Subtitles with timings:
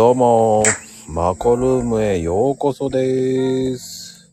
[0.00, 0.62] どうも、
[1.10, 4.32] マコルームへようこそです。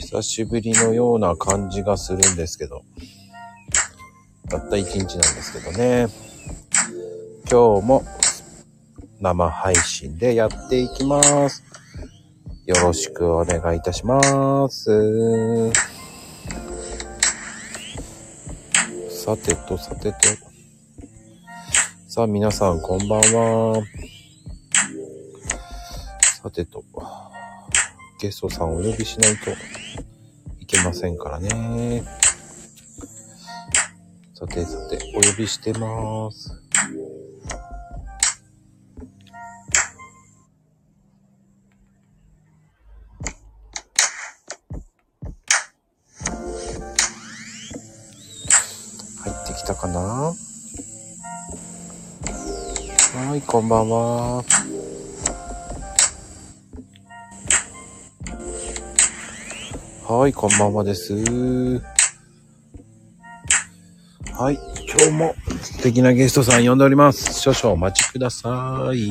[0.00, 2.82] 久しぶりのような感じがするんですけど、
[4.48, 6.08] たった一日なんですけどね。
[7.48, 8.02] 今日も
[9.20, 11.62] 生配信でやっていきます。
[12.66, 15.70] よろしくお願いいたします。
[19.08, 20.49] さてと、さてと。
[22.20, 23.82] さん、皆さん、こんばんは。
[26.42, 26.84] さてと、
[28.20, 29.50] ゲストさんお呼びしないと
[30.60, 32.04] いけませんからね。
[34.34, 36.59] さてさて、お呼びしてます。
[53.50, 54.44] こんばんは。
[60.06, 61.14] はい、こんばんはです。
[64.34, 67.40] はい、今日も素敵なゲストさん呼んでおります。
[67.40, 69.10] 少々お待ちください。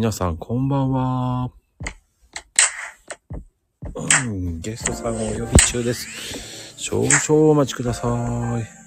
[0.00, 1.50] 皆さん、こんばんは。
[3.96, 6.74] うん、ゲストさんお呼び中です。
[6.76, 8.77] 少々お待ちください。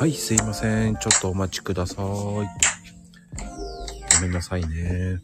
[0.00, 0.96] はい、すいません。
[0.96, 2.04] ちょっとお待ちください。
[2.06, 2.46] ご
[4.22, 5.20] めんなさいね。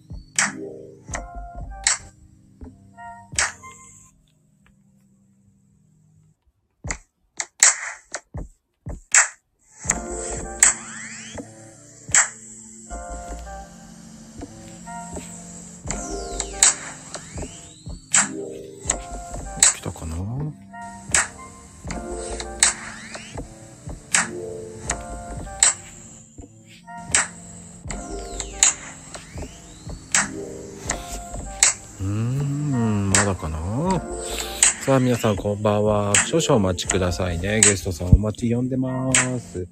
[35.07, 36.13] 皆さんこんばんは。
[36.27, 37.61] 少々お待ちくださいね。
[37.61, 39.69] ゲストさんお待ち呼んでます。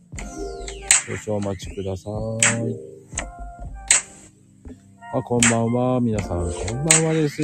[1.25, 2.13] 少々お待ちください。
[5.13, 6.01] あ、こんばんは。
[6.01, 7.43] 皆さん、こんばんはです。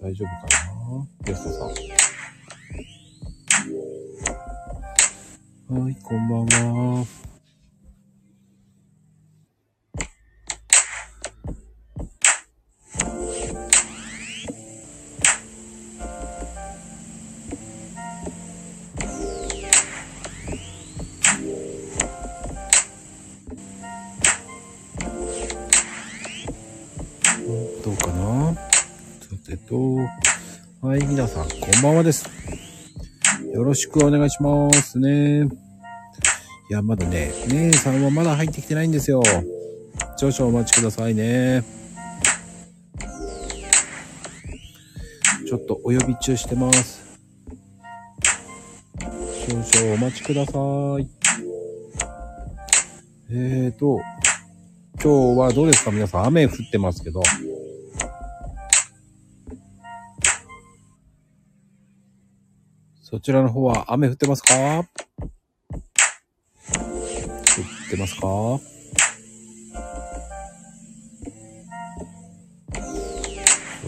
[0.00, 0.51] 大丈夫か
[31.82, 32.30] こんばんはです。
[33.52, 35.48] よろしくお願いしますね。
[36.70, 39.20] いや、まだね、姉さんはまだ入ってきてないんですよ。
[40.16, 41.64] 少々お待ちくださいね。
[45.48, 47.18] ちょっとお呼び中してます。
[49.00, 51.08] 少々お待ちください。
[53.32, 53.98] えーと、
[55.02, 55.90] 今日はどうですか？
[55.90, 57.24] 皆さん雨降ってますけど。
[63.22, 64.54] ちらの方は雨降ってますか？
[64.54, 64.86] 降っ
[67.90, 68.20] てますか？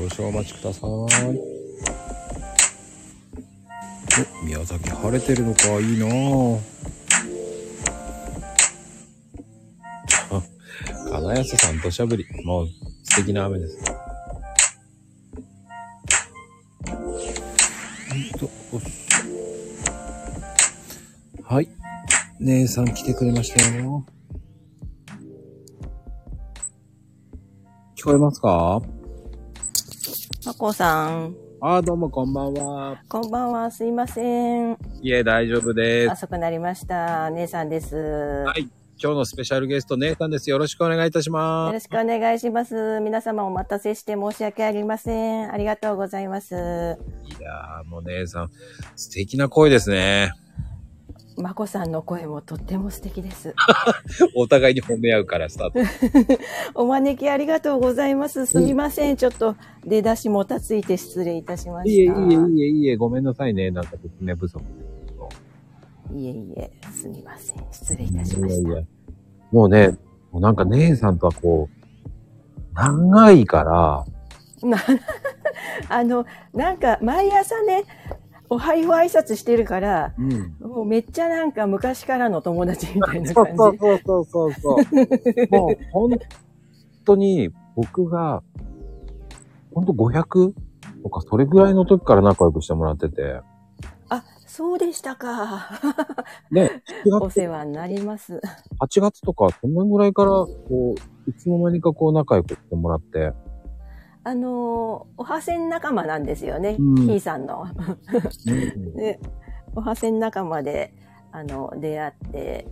[0.09, 0.91] 少々お待ちください。
[0.91, 1.09] お、
[4.45, 6.61] 宮崎晴れてるのか、いいなぁ。
[11.11, 12.25] 金安さん土砂降り。
[12.45, 12.69] もう
[13.03, 13.94] 素敵な雨です。
[22.45, 24.05] 姉さん来てくれましたよ。
[27.97, 28.83] 聞こえますか？
[30.45, 31.35] まこさん。
[31.63, 33.01] あ、どうもこんばんは。
[33.09, 33.71] こんばんは。
[33.71, 34.77] すいません。
[35.01, 36.13] いえ、大丈夫です。
[36.13, 37.31] 遅くなりました。
[37.31, 37.97] 姉さんです。
[37.97, 38.69] はい。
[39.03, 40.51] 今日のスペシャルゲスト、姉さんです。
[40.51, 41.85] よろしくお願いいたしよろます。
[41.85, 43.01] しくお願いします。
[43.01, 45.51] 皆様お待たせして申し訳ありません。
[45.51, 46.55] ありがとうございます。
[46.55, 48.51] いやー、もう姉さん、
[48.97, 50.35] 素敵な声ですね。
[51.37, 53.55] まこさんの声もとっても素敵です。
[54.37, 55.81] お互いに褒め合うからスタート。
[56.81, 58.47] お招きありがとうございます。
[58.47, 59.17] すみません。
[59.17, 62.21] ちょっと出だしもたついて失礼いたしまいえ、いえ、いした。
[62.21, 63.71] え、いえ、いえ、ごめんなさいね。
[63.71, 65.29] なんか説明不足ですけど。
[66.17, 67.65] いえいえ、すみません。
[67.73, 68.71] 失礼いたしました。
[68.71, 68.85] いやいや。
[69.51, 69.99] もうね、
[70.31, 71.85] もうなんか姉さんとはこう、
[72.75, 74.05] 長いから、
[74.65, 74.79] な
[75.89, 77.85] あの、なんか毎朝ね、
[78.55, 80.57] おはよう挨拶してるから、うん。
[80.61, 83.59] もうめっちゃなんか昔からの友達みたいな感じ。
[83.59, 84.77] そうそうそうそうそう。
[85.51, 86.11] もう本
[87.05, 88.45] 当に僕が、
[89.75, 90.53] 本当500
[91.03, 93.41] とかそれぐらいの時から仲良くしてもらってて、
[94.09, 95.69] あ、そうでしたか。
[96.53, 98.41] ね、 7お月、世話になります。
[98.79, 103.33] 8月とかそんなぐらいから、こう、いつの間にかこう仲良くしてもらって、
[104.25, 104.51] あのー、
[105.19, 106.77] おはせん仲間なんですよね。
[106.79, 107.67] うんひーさんの。
[108.47, 109.21] うんで、
[109.77, 110.95] おはせん仲間で、
[111.31, 112.67] あの、出会って、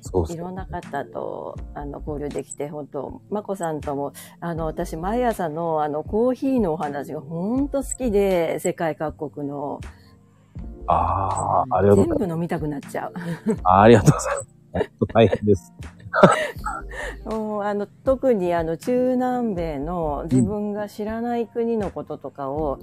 [0.00, 0.36] そうそう。
[0.36, 9.80] いろんな方と、あの、交流できて、本当まこさんとも、あの、私、毎朝の、あの、コーヒーのお話が本当好きで、世界各国の。
[10.88, 13.12] ああ、ありがとうござい全部飲みたくなっちゃう。
[13.14, 13.60] ます。
[13.62, 14.88] あありがとうございます。
[15.14, 15.72] 大変です。
[17.24, 22.78] もうあの特にあの中南米の自分が知らない国のこととかを、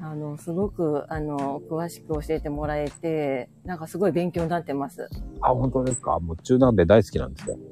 [0.00, 5.08] あのすごくあの詳しく教えてもらえてなんかすごい勉強になってます。
[5.40, 6.18] あ、本当ですか？
[6.20, 7.56] もう中南米大好きなんですよ。
[7.56, 7.62] で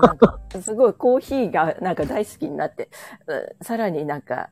[0.00, 2.88] なんか すごいコーヒーがなんか大好きになって
[3.26, 4.50] うんさらになんか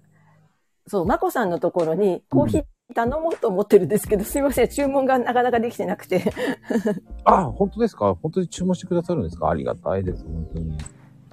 [0.87, 4.69] そうまこさんのところにコーヒー頼もうと思ってるんですけど、すいません。
[4.69, 6.33] 注文がなかなかできてなくて。
[7.25, 8.15] あ、本当ですか？
[8.23, 9.51] 本当に注文してくださるんですか？
[9.51, 10.79] ありがたいです、本当に。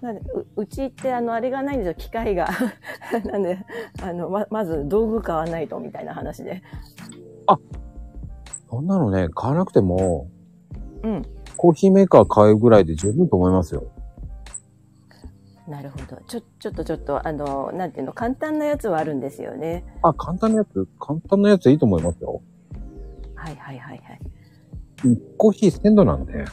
[0.02, 1.94] なんでううちってあのあれがないんですよ。
[1.96, 2.50] 機械が。
[3.32, 3.60] なんで
[4.02, 6.62] あのままず道具買わないとみたいな話で。
[8.70, 10.28] そんなのね、買わなくても、
[11.04, 11.22] うん。
[11.56, 13.84] コーヒーメーカー買うぐらいで十分と思いますよ。
[15.74, 20.88] なるほどちょちょっとちょっとあのなんていうの簡単なやつはあるんですよねあ、簡単なやつ？
[21.00, 22.44] 簡単なやついいと思いますよ。
[23.34, 24.20] はいはいはいはい
[25.06, 26.46] うんコーヒー1000度なんで。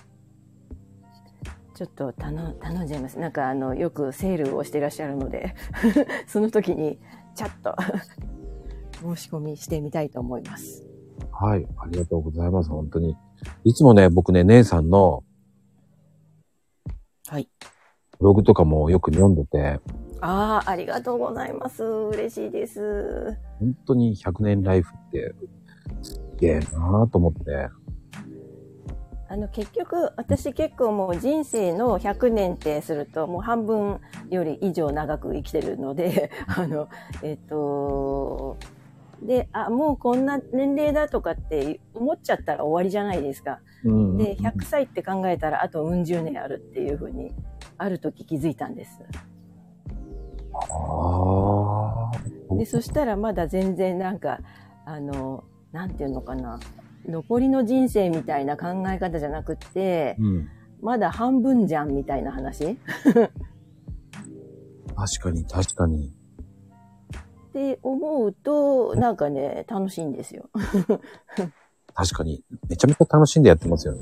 [1.75, 5.55] ちょっと頼頼んじゃいますなんかあのよくセールをしてらっしゃるので
[6.27, 6.99] その時に
[7.35, 7.75] チャッと
[9.17, 10.87] 申し込みしてみたいと思います
[11.31, 11.67] はい。
[11.79, 13.17] ありがとうございます、本当に。
[13.65, 15.25] いつもね、僕ね、姉さんの
[17.29, 17.49] はい
[18.21, 19.81] ブログとかもよく読んでて、
[20.21, 21.83] ああありがとうございます。
[21.83, 23.37] 嬉しいです。
[23.59, 25.35] 本当に100年ライフって、
[26.03, 27.69] すっげえなぁと思って。
[29.29, 36.89] あの結局私結構もう人生の100年ってするともう半分より以上長く生きてるので あの
[37.23, 38.57] えっと
[39.23, 43.61] であもうこんな年齢だとかって思っちゃったら終わりじゃないですか。
[43.85, 47.33] うんで100歳って考えたらあとうん十年あるっていうふうに
[47.79, 49.03] ある時気づいたんです。
[50.55, 52.11] あ
[52.51, 52.57] あ。
[52.57, 54.41] でそしたらまだ全然なんか
[54.85, 56.59] あのなんていうのかな
[57.07, 60.49] 残りの人生みたいな考え方じゃなくってうん。
[60.83, 62.79] まだ半分じゃんみたいな話
[64.97, 66.13] 確かに、確かに。
[67.51, 70.49] って思うとなんかね楽しいんですよ。
[71.93, 72.45] 確かに。
[72.69, 74.01] めちゃめちゃ楽しんでやってますよね。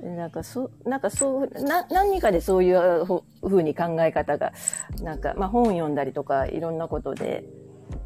[0.00, 3.04] なんかそなんかそうな何かでそういう
[3.42, 4.52] ふうに考え方が
[5.02, 7.44] なんか、まあ、本読んだりとかいろんなことで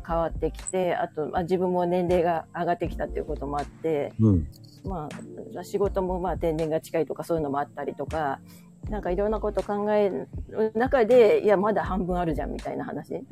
[0.07, 4.49] 変わってきてあと、まあ、自分も年齢が上がってきたっていうこともあって、うん。
[4.85, 5.09] ま
[5.57, 8.41] あ、仕事もまあ定年が近いとかそういうのもあったりとか
[8.89, 13.23] なんかいろんなこと考える中でいやまだ半分あるじゃんみたいな話っ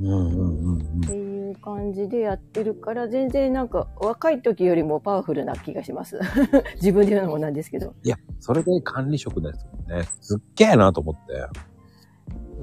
[0.00, 1.00] うんうんうんうん。
[1.02, 6.20] ていう感じでやってるから全然なんか若い時よりもパワフルな気がします
[6.76, 10.06] 自分で言うのもなんですけどいや、それで管理職ですもんね。
[10.20, 11.32] すっげえなと思って。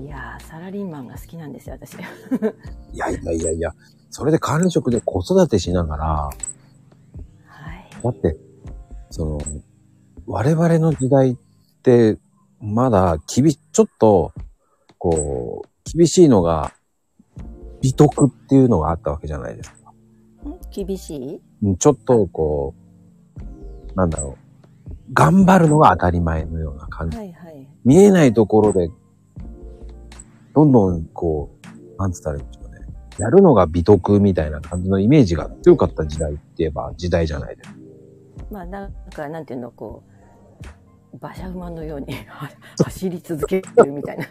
[0.02, 1.94] いやーサラリーマンが好きなんですよ私
[2.94, 3.72] いやいやいやいや、
[4.10, 6.34] それで管理職で子育てしながら、はい
[8.04, 8.38] だって、
[9.12, 9.40] その、
[10.26, 11.36] 我々の時代っ
[11.84, 12.18] て、
[12.60, 14.34] まだ厳し、ちょっと、
[14.98, 16.74] こう、厳しいのが、
[17.84, 19.92] 美徳っていうのがあったわけじゃないですか。
[20.50, 21.42] ん厳しい？
[21.64, 22.74] うんちょっと、こ
[23.38, 24.44] う、なんだろう。
[25.14, 27.18] 頑張るのが当たり前のような感じ。
[27.18, 28.90] はいはい見えないところで、
[30.56, 31.52] どんどんこ
[31.98, 32.80] う、なんつったらいいんでしょうね。
[33.20, 37.76] やるのが美徳みたいな感じのイメージが強かった時代って言えば時代じゃないですか。
[38.50, 40.04] まあ、なんか、なんていうの、こ
[41.14, 42.50] う、馬車馬のようには
[42.86, 44.24] 走り続けるみたいな。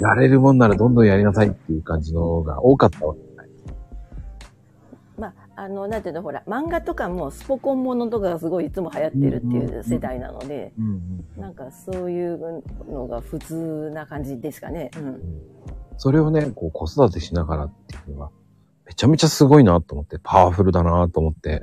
[0.00, 3.48] やれるもんならどんどんやりなさいっていう感じのが多かったわけじゃない。
[5.18, 10.72] まあ、あの、なんていうの、ほら、漫画とかもスポコンものとかがすごいいつも流行ってるっていう世代なので。
[11.36, 14.90] なんかそういうのが普通な感じですかね。
[14.96, 15.20] うん。
[15.98, 18.30] それをね、こう子育てしながらっていうのは、
[18.86, 21.60] めちゃめちゃすごいなと思って、パワフルだなと思って。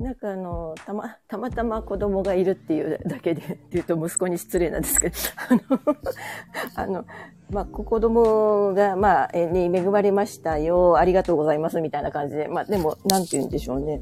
[0.00, 5.14] なんかあの、たま、たまたま子供がいるっていうだけで、 って言うと息子に失礼なんですけど、
[6.74, 7.04] あの、あの、
[7.50, 14.00] まあ、子供が、まあ、えに恵まれましたよ、ありがとうございます、みたいな感じで、まあ、でも、なんて言うんでしょうね。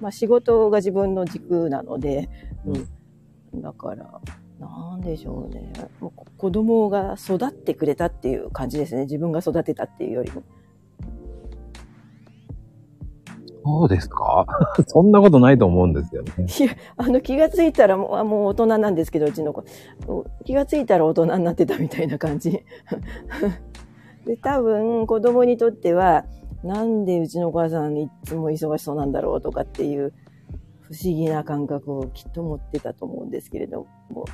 [0.00, 2.28] まあ、仕事が自分の軸なので、
[3.52, 3.60] うん。
[3.60, 4.20] だから、
[4.60, 5.72] なんでしょうね。
[6.00, 9.02] もう子供が育ってくれたっていう感じですね。
[9.02, 10.42] 自分が育てたっていうよりも。
[13.64, 14.46] そうですか？
[14.86, 16.32] そんなことないと思うんですよね。
[16.58, 19.64] いや、あの気がついたらもうあもう大人なんですけど、うちの子。
[20.44, 22.50] 気がついたら大人になってたみたいな感じ。
[24.26, 26.24] で、多分子供にとっては、
[26.62, 30.12] なんでうちのお母さんいつも忙しそうなんだろうとかっていう
[30.80, 34.24] 不思議な感覚をきっと持ってたと思うんですけれども。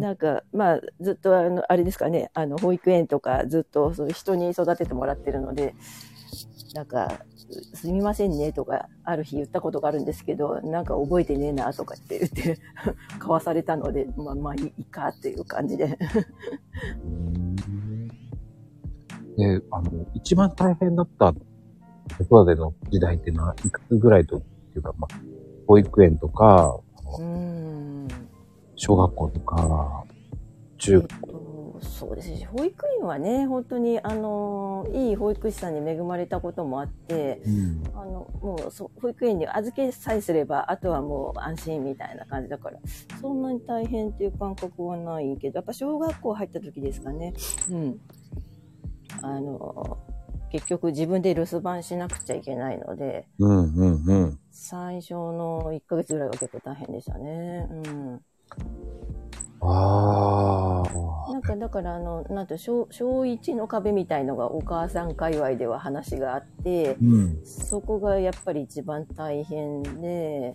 [0.00, 5.74] なんか、まあ、ずっとあの、あれですかね、あの、保育園とかずっとそう人に育ててもらってるので、
[6.74, 7.20] なんか、
[7.74, 12.58] すみませんねとか、ある日言ったことがあるんですけど、なんか覚えてねえなとかって言って、
[13.16, 15.98] 交わされたので、まあまあいいかっていう感じで。
[19.36, 21.32] で、あの、一番大変だった
[22.18, 25.14] 子育ての時代って何いくつぐらいと、っていうか、まあ、
[25.66, 26.80] 保育園とか、
[27.18, 28.08] うーん。
[28.74, 30.04] 小学校とか、
[30.78, 31.26] 中学校。
[31.32, 31.45] と
[31.86, 32.44] そうですね。
[32.46, 42.78] 保育園はね、本当に、あの、いい保育士さんに恵まれたこともあって、うんあの、もうそ、保育園に預けさえすれば、あとはもう安心みたいな感じだから、
[43.20, 47.32] そんなに大変っていう感覚はないけど、やっぱ小学校入った時ですかね。
[47.70, 48.00] うん。
[49.22, 49.98] あの、
[50.50, 54.38] 結局自分で留守番しなくちゃいけないので、うんうんうん。
[54.50, 57.66] 最初の1ヶ月ぐらいは結構大変でしたね。
[57.70, 58.20] うん。
[59.68, 60.82] あ
[61.28, 61.32] あ。
[61.32, 67.40] なんかだからあの、なんて小、小1の壁みたいのがお母さん界隈では話があって、うん。
[67.44, 70.54] そこがやっぱり一番大変で、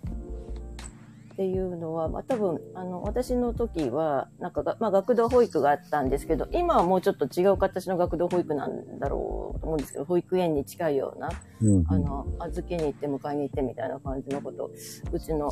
[1.42, 11.30] っていうのは、まあ多分、あの、私の時は、なんかが、まあ学童保育があったんですけど、今はもうちょっと違う形の学童保育なんだろうと思うんですけど、保育園に近いような、
[11.60, 14.70] うんあの、預けに行って迎えに行ってみたいな感じのことを、
[15.10, 15.50] うちの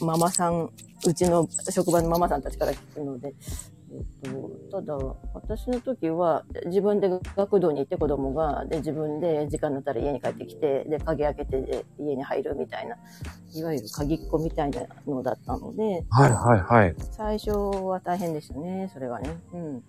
[0.00, 0.70] ママさん、
[1.06, 3.34] うちの職場のママさんたちから聞くので、
[3.92, 4.96] えっと、ただ、
[5.34, 12.96] 私の時は、自分で学童に行って子供が、で、自分で時間になったら家に帰ってきて、で、鍵開けてで家に入るみたいな、
[13.54, 16.94] いわゆる鍵っ子みたいなのだったので、はいはいはい。
[17.12, 19.38] 最初は大変でしたね、それはね。
[19.52, 19.84] うん。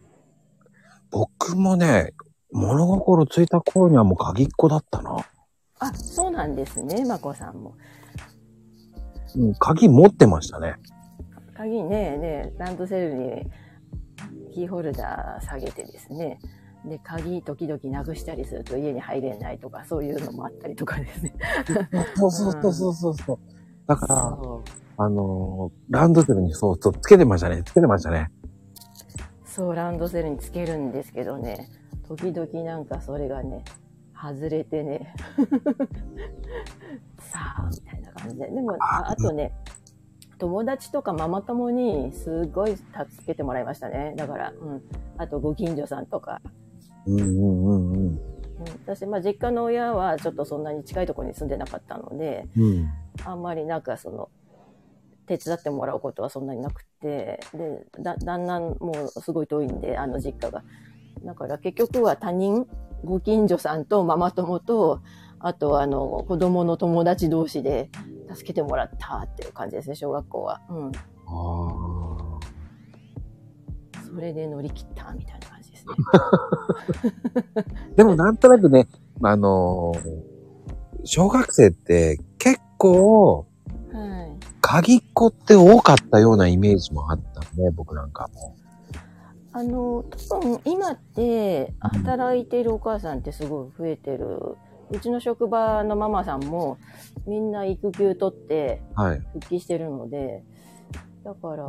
[1.10, 2.14] 僕もね、
[2.52, 5.18] 物心ついた頃にはもう鍵っ子だったな。
[5.80, 7.76] あ、そうなんですね、まこさんも。
[9.36, 10.76] うん、鍵持ってましたね。
[11.56, 13.48] 鍵ね、ね、ランドセルに
[14.58, 16.40] キーホルダー下げてですね、
[16.84, 21.36] で、鍵時々なくしたりすると家に入れないとか、そういうのもあったりとかですね。
[22.16, 23.40] そうそうそうそうそう。
[23.86, 24.16] だから、
[24.98, 27.62] あのーランドセルにそうそう、つけてましたね。
[27.64, 28.32] つけてましたね。
[29.46, 31.70] そう、ランドセルにつけるんですけどね、
[32.08, 33.64] 時々なんかそれがね、
[34.20, 35.14] 外れてね、
[37.22, 38.50] さあ、みたいな感じで。
[38.50, 39.54] でも、ああとね、
[40.38, 42.86] 友達とかママ友にすごい助
[43.26, 44.14] けてもらいましたね。
[44.16, 44.82] だから、うん。
[45.18, 46.42] あとご近所さんとか。
[47.06, 47.98] うんうんうんうん。
[47.98, 48.20] うん、
[48.86, 52.88] 私、まあ、実家の親はちょっとそんなに近いところに住んでなかったので、うん。
[53.24, 54.30] あんまりなんかその、
[55.28, 60.64] 手伝ってもらうことはそんなになくて、で、だ、旦那もすごい遠いんで、あの実家が。
[61.24, 62.66] だから結局は他人、
[63.04, 65.02] ご近所さんとママ友と、
[65.40, 67.90] あとあの、子供の友達同士で
[68.34, 70.62] 助けてもらったっていう感じですね、小学校は。
[70.70, 70.92] うん。
[71.28, 72.40] あ
[74.06, 75.94] それで乗り切ったみたいな感じですね。
[76.14, 77.64] あ。
[77.96, 78.88] でもなんとなくね、
[79.22, 80.38] あのー
[81.08, 83.48] 小学生って結構、
[83.94, 84.46] はい。
[84.62, 88.56] 鍵っ子って多かったようなイメージもあったね、僕なんかも。
[89.54, 94.58] あの、多分今って働いているお母さんってすごい増えてる。
[94.90, 96.78] うちの職場のママさんも
[97.26, 99.20] みんな育休取ってはい。
[99.34, 100.44] 復帰してるので、
[101.24, 101.66] だから、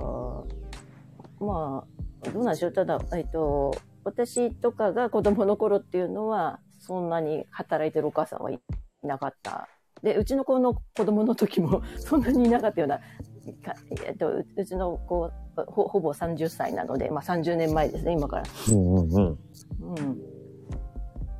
[1.40, 1.84] ま
[2.24, 2.72] あ、どうなんでしょう。
[2.72, 8.60] ただ、えっと、私とかが子供の頃っていうのは、そんなに働いてるお母さんはい
[9.02, 9.68] なかった。
[10.02, 13.74] で、うちの子の子供の時も そんなにいなかったような、か
[14.06, 15.30] えっと、ううちの子
[15.66, 18.44] ほ、ほぼ30歳なので、まあ30年前ですね、今から。
[18.70, 19.38] うんうんうん。
[19.80, 20.22] うん。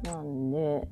[0.02, 0.88] なんで、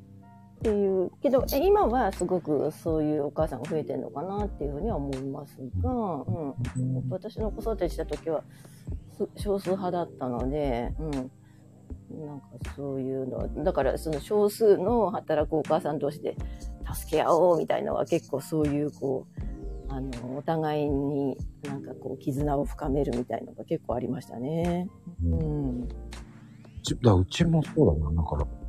[0.66, 7.08] っていう、けど、え今はすごくそういうお母さんが増えてるのかなっていうふうには思いますが、うん。
[7.08, 8.42] 私の子育てした時は
[9.16, 11.10] す少数派だったので、うん。
[12.26, 16.36] なんかそういうの、だからその少数の働くお母さん同士で
[16.92, 24.88] 助け合おうみたいなのは結構そういうこう、あの、お互いになんかこう絆を深めるみたいなのが結構ありましたね。
[25.24, 25.82] うん。
[25.82, 25.88] う
[26.82, 28.65] ちだうちもそうだな、だから。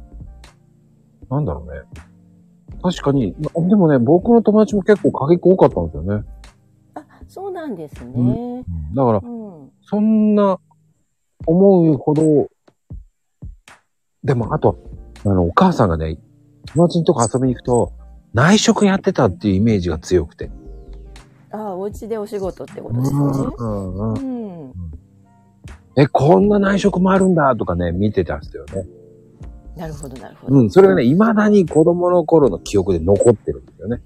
[1.29, 1.81] なんだろうね。
[2.81, 6.23] 確かに、でもね、僕の友達も結構過激多かったんですよね。
[6.95, 8.63] あ、そうなんですね。
[8.93, 9.71] だから、うん。
[9.81, 10.59] そんな
[11.45, 12.49] 思うほど、
[14.23, 14.77] でもあと、
[15.25, 16.17] あの、お母さんがね、
[16.73, 17.93] 友達のとこ遊びに行くと、
[18.33, 20.51] 内職やってたっていうイメージが強くて。
[21.51, 23.55] あ、お家でお仕事ってことですよね。
[23.57, 24.17] うんうんう
[24.67, 24.73] ん。
[25.95, 28.85] え、こんな内職もあるんだとかね、見てたんですよね。
[29.77, 30.55] なるほど、なるほど。
[30.55, 34.01] うん、それがね、未だに子供の頃の記憶で残ってるんですよね。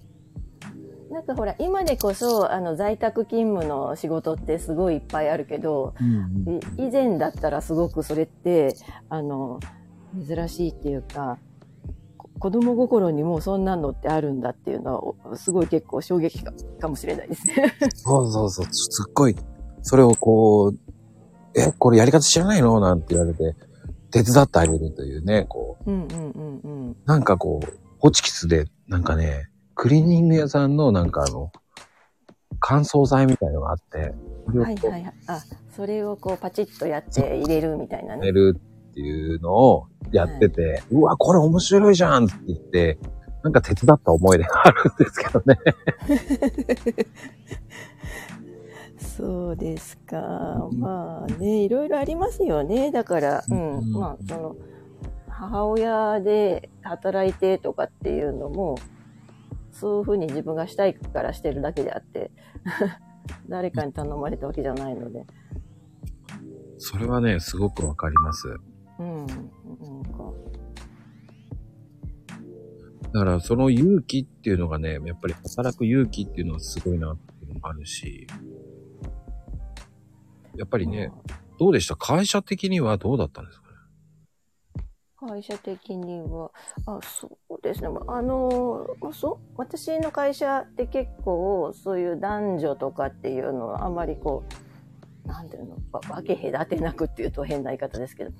[1.09, 5.93] なんかほら、今でこそ、あの、在宅勤務の仕事ってすごいいっぱいあるけど、
[6.77, 8.75] い以前だったらすごくそれって、
[9.09, 9.59] あの、
[10.27, 11.37] 珍しいっていうか、
[12.17, 17.73] こ子供心にもそんなのってあるんだっていうのは、おすごい結構衝撃かかもしれないですね。
[17.93, 19.35] そうそうそう、すっごい、
[19.83, 20.77] それをこう、
[21.55, 22.79] え、これやり方知らないの？
[22.79, 23.55] なんて言われて、
[24.11, 26.97] 手伝ってあげるというね、こう、うんうんうんうん。
[27.05, 31.51] なんかこう、ホチキスで、なんかね、クリーニング屋さんのなんかあの、
[32.59, 34.13] 乾燥剤みたいのがあって、
[34.45, 35.13] それをこうはいはいはい。
[35.27, 35.41] あ、
[35.75, 38.21] それをこうパチッとやって入れるみたいなね。
[38.21, 38.59] 寝る
[38.91, 42.99] っていうのをやってて、うわ、これ面白いじゃんって言って、
[43.43, 45.57] なんか手伝った思い出があるんですけどね。
[49.21, 50.17] そうですか。
[50.73, 52.91] まあね、いろいろありますよね。
[52.91, 53.77] だから、うん。
[53.77, 54.55] うんまあ、その、
[55.27, 58.79] 母親で働いてとかっていうのも、
[59.71, 62.31] そういうふうに自分がしたいからしてるだけであって、
[63.47, 65.23] 誰かに頼まれたわけじゃないので。
[66.79, 68.47] それはね、すごくわかります。
[68.97, 69.17] うん。
[69.17, 70.33] なんか、
[73.13, 78.25] だからその勇気っていうのがね、やっぱり働く勇気っていうのはすごいなっていうのもあるし、
[80.57, 81.11] やっぱりね、
[81.59, 81.95] どうでした？
[81.95, 83.71] 会社的にはどうだったんですかね？
[85.15, 86.51] 会社的には、
[86.87, 87.89] あ、そうですね。
[88.07, 94.43] あの、そう、私の会社って結構、そういう男女とかっていうのはあんまりこ
[95.25, 98.31] う、なんていうの、分け隔てなくっていうと変な言い方ですけど、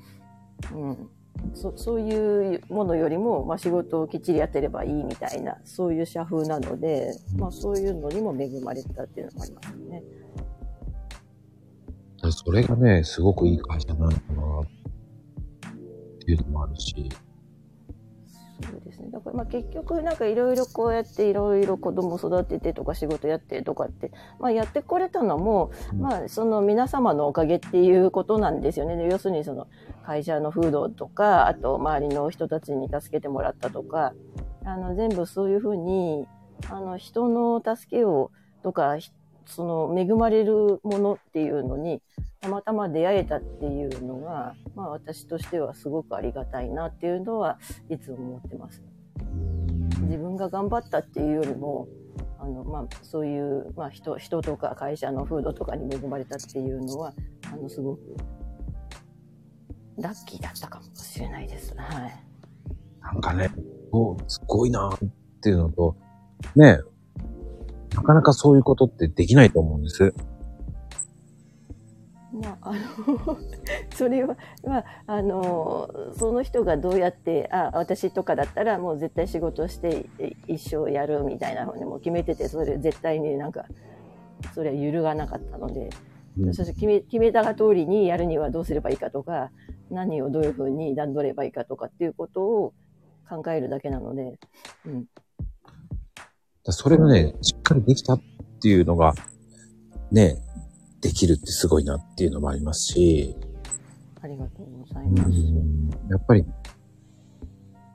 [0.74, 1.10] うん。
[1.54, 10.04] そそういうものよりも、まあ、仕事をきっちりやってればいいみたいな、そういう社風なので、まあ、そういうのにも恵まれたっていうのもありますよね。
[12.32, 14.66] それがね、すごくいい会社なのかなっ
[16.20, 17.10] ていうのもあるし、
[18.62, 19.10] そうですね。
[19.12, 28.96] だからまあ結局なんかいろいろこうやっていろいろ子供育ててとか仕事やってとかって、まあやってこれたのも、うんまあその皆様のおかげっていうことなんですよね。
[28.96, 29.68] で要するにその
[30.06, 34.14] 会社の風土とか、あと周りの人たちに助けてもらったとか、
[34.64, 36.28] あの全部そういうふうに、
[36.70, 39.12] あの人の助けをとか、ひ
[39.52, 42.02] その恵まれるものっていうのに
[42.40, 47.60] たまたま出会えたっていうのが、まあ私としてはすごくありがたいなっていうのは
[47.90, 48.82] いつも思ってます。
[50.02, 51.88] 自分が頑張ったっていうよりも、
[52.40, 57.14] あの、まあ、そういう、まあ、人、人とか会社の風土とかに恵まれたっていうのは、
[57.54, 58.02] あの、すごく、
[59.98, 61.74] ラッキーだったかもしれないです。
[61.78, 62.24] はい。
[63.02, 63.52] なんかね、
[63.92, 64.98] おすごいなっ
[65.42, 65.96] ていうのと、
[66.56, 66.80] ね、
[67.96, 70.14] なかなかそういうことってできないと思うんです。
[72.34, 73.38] まあ、あの、
[73.94, 83.66] それは、まあ、あの、その人がどうやって、あ、私とかだったらもう絶対仕事してえ一生やるみたいなふうにもう決めてて、それ絶対になんか、
[84.56, 85.90] それは揺るがなかったので、
[86.40, 89.52] うんそして決め決めた通りにやるにはどうすればいいかとか、
[89.90, 92.74] 何をどういうふうに段取ればいいかとかっていうことを
[93.30, 94.40] 考えるだけなので、
[94.86, 95.06] うん。
[96.64, 98.22] だそれがね、しっかりできたっ
[98.62, 99.14] ていうのが、
[100.12, 100.38] ね、
[101.02, 103.36] できるってすごいなっていうのもありますし、
[104.22, 105.18] ありがとうございうん。
[105.18, 105.32] ます。
[106.12, 106.46] やっぱり、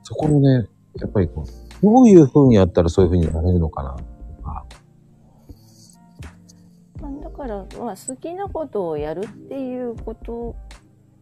[0.03, 0.67] そこのね、
[0.99, 4.65] やっぱりこう、どういう風にやったらそういう風になれるのかなとか、
[7.01, 10.55] まあ、だから、まあ、好きなことをやるっていうこと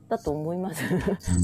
[0.10, 0.84] だと思います。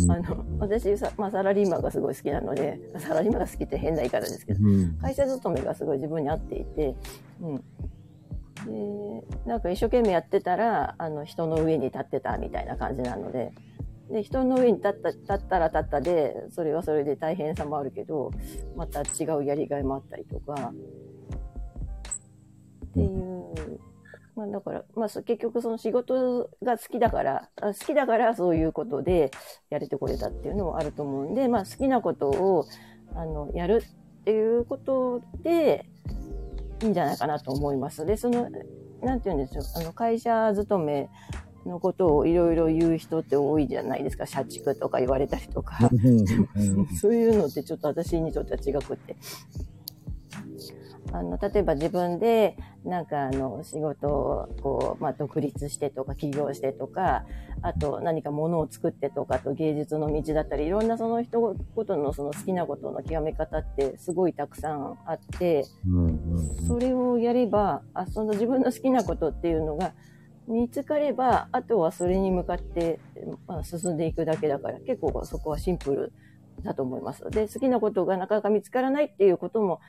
[0.09, 4.97] あの、私さ、まあ、サラリーマンがすごい好きなので、サラリーマンが好きって変な言い方ですけど、うん。
[4.97, 6.95] 会社勤めがすごい自分に合っていて、
[7.41, 7.57] うん。
[8.65, 13.51] で、なんか一生懸命やってたら、あの、人の上に立ってたみたいな感じなので、
[14.11, 18.31] で、人の上に立った、立ったら立ったで、それはそれで大変さもあるけど、
[18.75, 20.73] また違うやりがいもあったりとか、
[22.85, 23.79] っていう、
[24.41, 29.29] まあだから、まあそ結局その仕事が好きだから、あ好きだからそういうことで
[29.69, 32.65] やれてこれたっていうのもあると思うんで、まあ好きなことを、
[33.13, 35.85] あの、やるっていうことで、
[36.81, 38.05] いいんじゃないかなと思います。
[38.05, 38.49] で、その、
[39.03, 41.07] なんて言うんでしょう、あの、会社勤め
[41.67, 44.25] のことをいろいろ言う人って多いじゃないですか。
[44.25, 45.77] 社畜とか言われたりとか。
[46.99, 49.15] そういうのってちょっと私にとっては違くて。
[51.13, 57.25] あの、例えば自分で、なんかあの、仕事を、こう、まあ、独立してとか、起業してとか、
[57.63, 65.65] あと何か物を作ってとか、あと芸術の道だったり、いろんなその人ことのその好きなことの極め方ってすごいたくさんあって、
[66.67, 69.93] それをやれば、あ、その自分の好きなことっていうのが
[70.47, 72.99] 見つかれば、あとはそれに向かって、
[73.47, 76.13] まあ、進んでいくだけだから、結構そこはシンプル
[76.63, 77.29] だと思います。
[77.29, 79.79] で、好きなことがなかなか見つからないっていうことも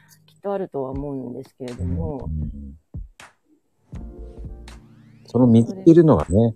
[0.43, 2.29] とあるとは思うんですけれども、
[5.27, 6.55] その見つけるのがね、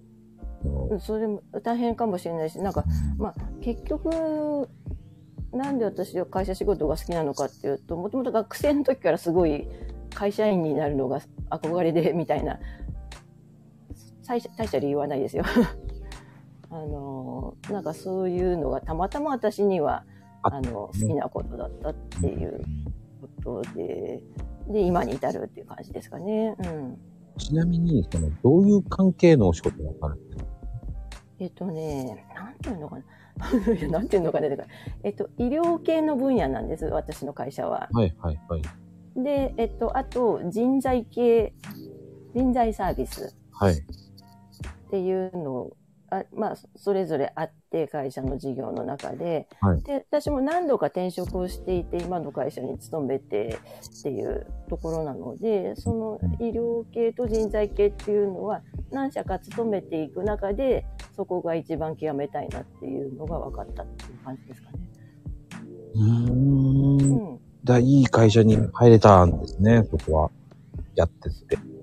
[1.00, 2.84] それも大変かもしれないし、なんか、
[3.18, 4.68] まあ、結局、
[5.52, 9.68] なんで私は会社仕事が好きなのかっていうと、もともと学生の時からすごい
[10.14, 11.20] 会社員になるのが
[11.50, 12.58] 憧れで、みたいな、
[14.26, 15.44] 大した大した理由はないですよ。
[16.68, 20.04] あの、なんかそういうのがたまたま私には、
[20.42, 22.60] ああの、好きなことだったっていう
[23.46, 24.22] ことで、
[24.68, 26.54] で、今に至るっていう感じですかね。
[26.58, 26.98] うん。
[27.38, 30.50] ちなみに、その、どういう関係のお仕事があるんですか？
[31.38, 33.02] えっとね、なんていうのかな。
[33.78, 34.48] いやなんていうのかね。
[34.48, 34.68] だから
[35.02, 37.88] えっと、医療系の分野なんです、私の会社は。
[37.92, 38.62] はいはいはい。
[39.22, 41.52] で、えっと、あと、人材系、
[42.34, 43.74] 人材サービスはい。
[43.74, 45.76] っていうのを、
[46.10, 53.58] あまあ、それぞれあって、会社の事業の中で、はいで、私も何度か転職をしていて、今の会社に勤めて
[54.00, 64.78] っていうところなので、その医療系と人材系っていうのは、何社か勤めていく中で、そこが一番極めたいなっていうのが分かったっていう感じですかね。
[65.94, 67.30] うー。
[67.30, 67.40] うん
[67.80, 70.30] いい会社に入れたんですね、そこは。
[70.94, 71.75] やってって。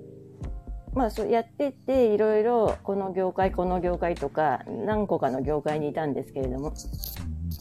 [0.95, 6.73] まあ、そうやってって、いろいろ、この業界、この業界とか、何個かの業界にいたんですけれども、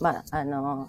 [0.00, 0.88] まあ、あの、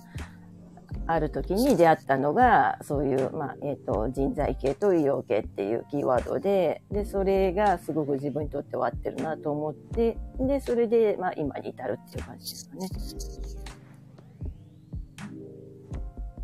[1.06, 12.88] ある時に出会ったのが、そういう、まあ、えっ、と、人材系と医療系っていうキーワードで、で、それがすごく自分にとっては合ってるなと思って、で、それで、まあ、今に至るっていう感じですかね。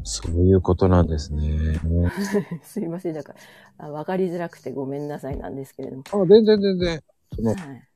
[0.10, 1.80] そういうことなんですね。
[2.64, 3.36] すいません、だか
[3.78, 6.04] ら、あ分かりづらくてごめんなさいなんですけれども。
[6.12, 7.02] あ、全然全然。
[7.36, 7.90] その、はい。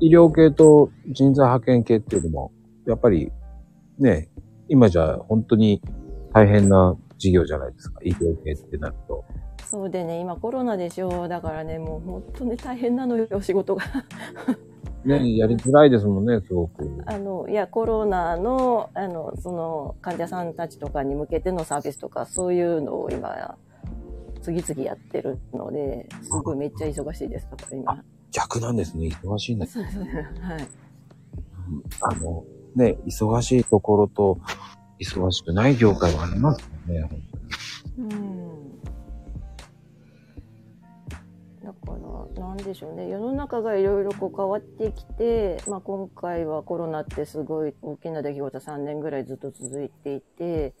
[0.00, 2.52] 医療系と人材派遣系っていうのも、
[2.84, 3.30] やっぱり、
[3.98, 4.28] ね、
[4.68, 5.80] 今じゃ本当に
[6.32, 8.00] 大変な事業じゃないですか。
[8.02, 9.24] 医療系ってなると。
[9.64, 11.28] そうでね、今コロナでしょ。
[11.28, 13.84] だからね、もう本当に大変なのよ、仕事が。
[15.04, 16.88] ね、やりづらいですもんね、すごく。
[17.06, 23.56] あの、いや、コロナの、あの、その、患者さんたちとかに向けてのサービスとか、そういうのを今、
[24.42, 27.48] 次々やってるので、すごいめっちゃ忙しいです。
[27.50, 28.04] だから今。
[28.30, 29.08] 逆なんですね。
[29.22, 29.74] 忙しいんです。
[29.74, 30.68] そうそうはい。
[32.00, 34.38] あの、ね、忙しいところと、
[35.00, 37.08] 忙しくない業界はありますよね。
[37.98, 38.41] うん。
[42.42, 43.08] から、なんでしょうね。
[43.08, 50.74] 世の中がいろいろこう変わってきて、まあ今回はコロナってすごい大きな出来事3年ぐらいずっと続いていて、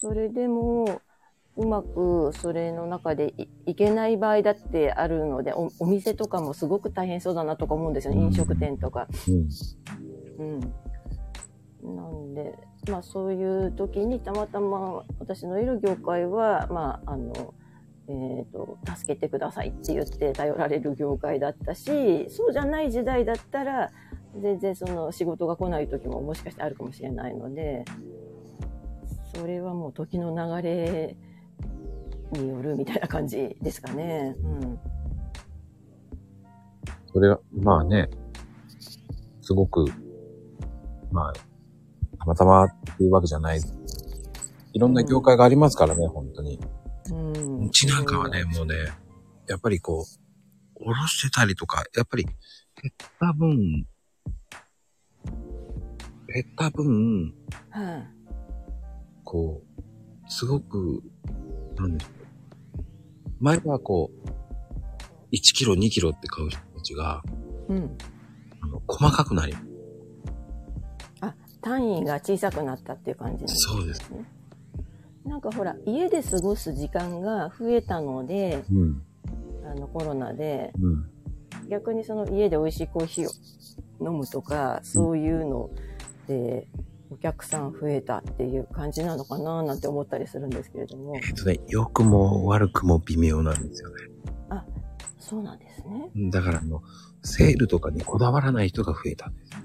[0.00, 1.02] それでも、
[1.58, 8.20] うまくそれの中でいいけない場合だってあるのでお、お店とかもすごく大変そうだなとか思うんですよね。
[8.20, 9.08] 飲食店とか。
[10.38, 10.60] うん。
[11.82, 11.96] うん。
[11.96, 12.58] なんで、
[12.90, 17.54] まあそういう時にたまたま私のいる業界は、まああの、
[18.08, 23.90] えっ、と、助けてくださいって言って頼られる業界だったし、そうじゃない時代だったら、
[24.40, 27.84] 全然その仕事が来ない時ももしかしてあるかもしれないので、
[29.34, 31.16] それはもう時の流れ
[32.32, 34.36] によるみたいな感じですかね。
[34.42, 34.78] うん。
[37.12, 38.08] それは、まあね、
[39.40, 39.84] すごく、
[41.10, 41.32] まあ、
[42.18, 43.60] たまたまっていうわけじゃない。
[44.72, 46.60] いろんな業界がありますからね、本当に。
[47.10, 47.66] うん。
[47.66, 48.74] うちなんかはね、もうね、
[49.48, 53.86] やっぱりこう、おろしてたりとか、やっぱり、減った分、
[56.32, 57.34] 減った分、
[57.70, 58.08] はい。
[59.24, 61.02] こう、すごく、
[61.76, 62.82] なんでしょう。
[63.40, 64.28] 前はこう、
[65.32, 67.22] 1キロ、2キロって買う人たちが、
[67.68, 67.96] うん。
[68.60, 69.54] あの、細かくなり、
[71.66, 74.00] 単位が小さくなったっていう感じなんですそうです。
[75.26, 75.30] ね。
[75.30, 79.02] なんかほら、家で過ごす時間が増えたので、うん。
[79.64, 81.10] あのコロナで、うん。
[81.68, 83.30] 逆にその家で美味しいコーヒーを
[84.00, 85.70] 飲むとか、そういうの
[86.28, 86.68] で、
[87.10, 91.16] お客さん増えたっていう感じなのかななんて思ったりするんですけれども。
[91.16, 93.96] えっとね、良くも悪くも微妙なんですよね。
[95.28, 96.08] そうなんですね。
[96.30, 96.82] だからあの、
[97.24, 99.58] セールとかにこだわらない人が増えたんですよ。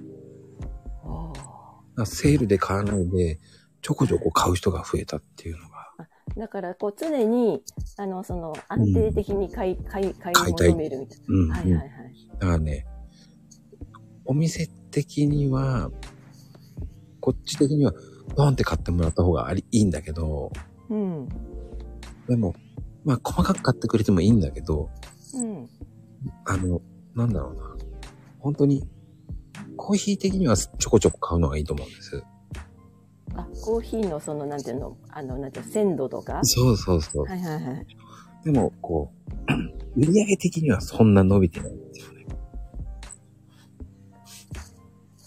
[1.03, 1.49] あだか
[1.97, 3.39] らセールで買わないで、
[3.81, 5.93] ちょこちょこ買う人が増えたっていうのが。
[6.35, 7.63] ーだから、こう、常に、
[7.97, 11.55] あの、その、安定的に買い、買い、買い求めるみたいうん、な。
[11.57, 12.27] はいうんはいはい。
[12.31, 12.85] だからね、
[14.25, 15.91] お店的には、
[17.19, 17.93] こっち的には、
[18.35, 20.51] ドンって買ってもらった方があり、いいんだけど、
[20.89, 21.27] うん。
[22.27, 22.53] でも、
[23.03, 24.89] まあ、細かく買ってくれてもいいんだけど、
[25.33, 25.69] うん。
[26.45, 26.81] あの、
[27.15, 27.75] なんだろうな。
[28.39, 28.87] 本当に、
[29.75, 32.23] コーヒー的にはちょこちょこ買うのがいいと思うんです。
[33.35, 36.39] あ、コーヒーのその、なんていうの、あの、なんていうの、鮮度とか？
[36.43, 37.25] そうそうそう。
[37.25, 37.87] はいはいはい。
[38.43, 39.11] でも、こ
[39.47, 39.53] う、
[39.95, 42.25] 売り上げ的にはそんな伸びてないんですよね。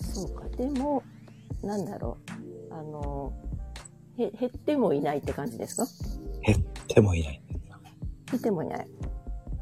[0.00, 0.48] そうか。
[0.57, 1.02] でも、
[1.62, 2.18] なんだろ
[2.70, 2.74] う。
[2.74, 3.33] あの、
[4.18, 5.87] へ、減ってもいないって感じですか？
[6.94, 7.76] でもいないんですよ。
[8.30, 8.87] 減ってもいない。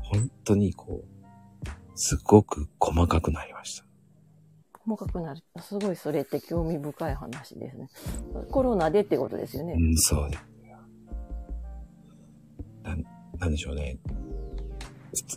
[0.02, 3.84] 本当にこう、すごく細かくなりました。
[4.84, 5.40] 細かくなる。
[5.60, 7.88] すごいそれって興味深い話ですね。
[8.50, 9.90] コロナでってことですよねう。
[9.90, 10.44] ん、そうです。
[12.82, 13.04] なん、
[13.38, 13.98] なんでしょうね。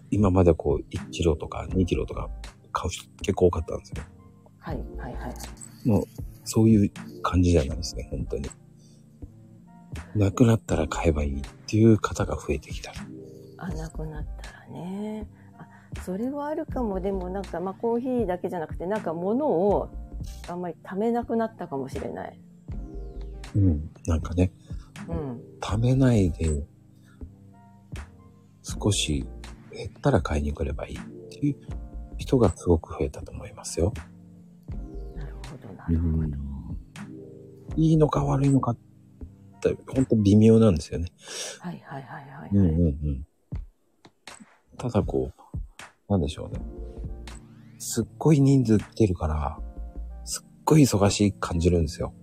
[0.10, 2.30] 今までこう、1キロとか2キロとか
[2.72, 4.04] 買う人結構多かったんですよ。
[4.60, 5.88] はい、はい、はい。
[5.88, 6.04] もう、
[6.44, 8.50] そういう感じじゃないですね、本当に。
[10.16, 12.92] なくなったら買えばいいっていう方が増えてきた。
[13.58, 15.28] あ、なくなったらね。
[15.98, 17.00] あ、それはあるかも。
[17.00, 19.90] でもなんか、まあコーヒーだけじゃなくて、なんか物を
[20.48, 22.40] あんまり貯めなくなったかもしれない。
[23.56, 23.90] うん。
[24.06, 24.52] なんかね、
[25.08, 25.42] うん。
[25.62, 26.66] 貯めないで、
[28.62, 29.26] 少し
[29.72, 31.56] 減ったら買いに来ればいいっていう
[32.18, 33.94] 人がすごく増えたと思いますよ。
[35.16, 36.56] なるほど、なるほど。
[37.76, 38.78] いいのか悪いのかっ
[39.62, 41.08] て、本当微妙なんですよね。
[41.60, 42.50] はい、はい、はい、はい。
[42.52, 43.28] うんはいうんうん。
[44.78, 45.42] ただこう、
[46.16, 46.62] なんでしょうね。
[47.78, 49.60] すっごい人数来てるから、
[50.24, 52.14] すっごい忙しい感じるんですよ。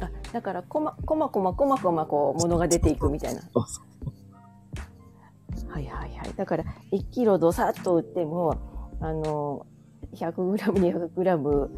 [0.00, 3.42] あ、だから、こま、こまこまこまこまこう、物が出ていくみたいな。
[3.42, 3.92] そうそう
[5.70, 6.34] はいはいはい。
[6.36, 8.56] だから、1キロどさっと売っても、
[9.00, 9.66] あの、
[10.14, 11.70] 100グラム、200グラム、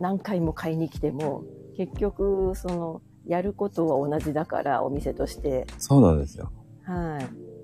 [0.00, 1.44] 何回も買いに来ても、
[1.76, 5.66] 結局、その、やることは同じだから、お店として。
[5.78, 6.50] そうなんですよ。
[6.84, 7.55] はい。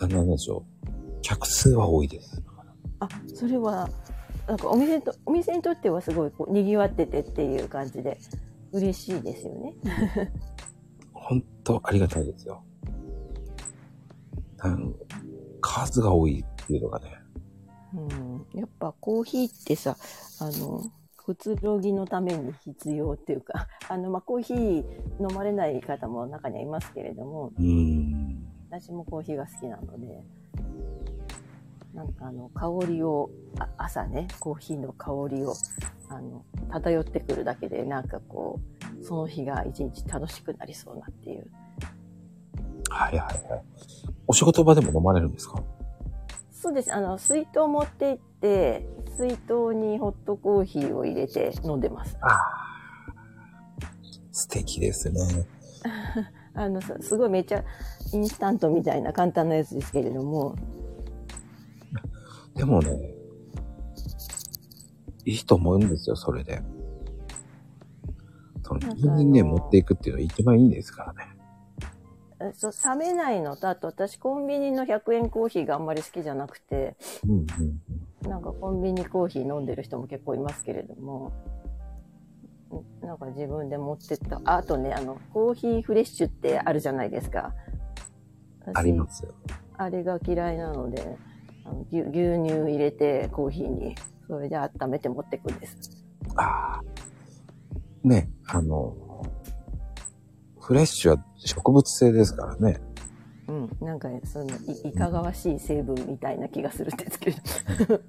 [0.00, 0.86] ななんでしょう。
[1.22, 2.42] 客数は多いです。
[3.00, 3.88] あ、それは、
[4.46, 8.18] なんかお店と、お店にとってはすごい、こう、賑わっててっていう感じで、
[8.72, 9.74] 嬉しいですよね。
[11.12, 12.62] 本当ありがたいですよ。
[14.58, 14.94] なん
[15.60, 17.18] 数が多いっていうのがね。
[17.94, 18.58] うん。
[18.58, 19.96] やっぱコーヒーってさ、
[20.40, 20.82] あの、
[21.16, 24.84] くつろぎのために必要っていうか、あの、まあ、コーヒー
[25.20, 28.55] 飲まれない方も中にはいますけれども、うーん。
[28.80, 30.22] 私もコーヒーが好きなので、
[31.94, 35.54] なんかあの、香りを、あ朝ね、コーヒーの香りを、
[36.10, 38.60] あの、漂ってくるだけで、なんかこ
[39.00, 41.46] う、その日が一日楽しくなりそうなっていう。
[42.90, 43.62] はいはいはい。
[44.26, 45.62] お仕事場でも飲まれるんですか？
[46.52, 46.92] そうです。
[46.92, 48.86] あの、水筒持って行って、
[49.16, 52.18] 水筒にホットコーヒーを入れて飲んでます。
[52.20, 52.52] ああ。
[54.32, 55.20] 素敵ですね。
[56.56, 57.64] あの、すすごいめっちゃ
[58.12, 60.56] インスタントみたいな簡単なやつですけれども、
[62.56, 63.14] でもね、
[65.26, 66.62] いいと思うんですよ、それで。
[68.64, 71.36] その、自分にね、持っていくっていうのは一番いいですからね。
[72.40, 77.46] えそう冷めないのと、あと私コンビニの100円コーヒーがあんまり好きじゃなくて、うんうん
[78.24, 78.30] うん。
[78.30, 81.32] なんかコンビニコーヒー飲んでる人も結構いますけれども、ん
[83.00, 84.40] なんか自分で持ってった。
[84.44, 87.54] ああとね、あの、コーヒーフレッシュってあるじゃないですか。
[88.60, 89.32] 私ありますよ。
[89.76, 91.16] あれが嫌いなので、
[91.64, 93.94] あの牛牛乳入れてコーヒーに、
[94.26, 95.76] それで温めて持ってくんです。
[96.36, 96.82] ああ。
[98.02, 98.94] ね、あの、
[100.60, 102.80] フレッシュは植物性ですからね。
[103.48, 103.76] うん。
[103.80, 104.46] なんか、その
[104.84, 108.00] い、いかがわしい成分みたいな気がするんですけど。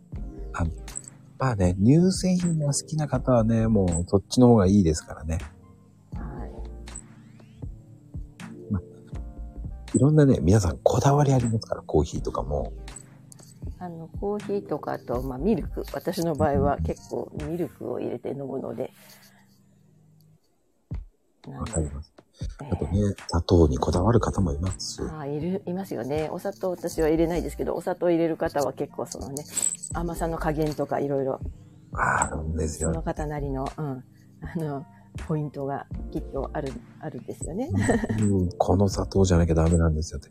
[1.39, 5.37] まあね、乳製品が好きな方はね、もうそっちの方がいいですからね。
[6.13, 6.45] は
[9.93, 9.97] い。
[9.97, 12.73] いろんなね、皆さんこだわりありますから、コーヒーとかも。
[13.77, 15.83] あの、コーヒーとかあと、まあ、ミルク。
[15.93, 18.91] 私の場合は結構ミルクを入れて飲むので。
[21.47, 22.16] わかります。
[22.63, 25.01] えあとね、砂糖にこだわる方もいますし。
[25.01, 26.29] ああ、いる、いますよね。
[26.31, 29.43] お砂糖私は入れないですけど、お砂糖入れる方は結構そのね、
[29.93, 31.39] 甘さの加減とかいろいろ、
[31.93, 32.89] あるんですよ。
[32.89, 34.03] その方なりの、うん、あ
[34.55, 34.85] の、
[35.27, 37.69] ポイントがきっとある、あるんですよね。
[38.19, 40.29] うん、この砂糖じゃなきゃダメなんですよって。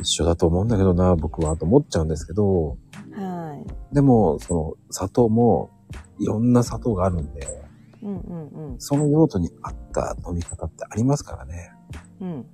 [0.00, 2.78] 一緒だと思うんだけどな、僕はと思っちゃうんですけど、
[3.14, 3.94] はい。
[3.94, 5.70] でも、その砂糖も
[6.18, 7.61] いろんな砂糖があるんで、
[8.02, 8.80] うんうんうん。
[8.80, 11.72] その用途に合った飲み方ってありますからね。
[12.20, 12.46] うん。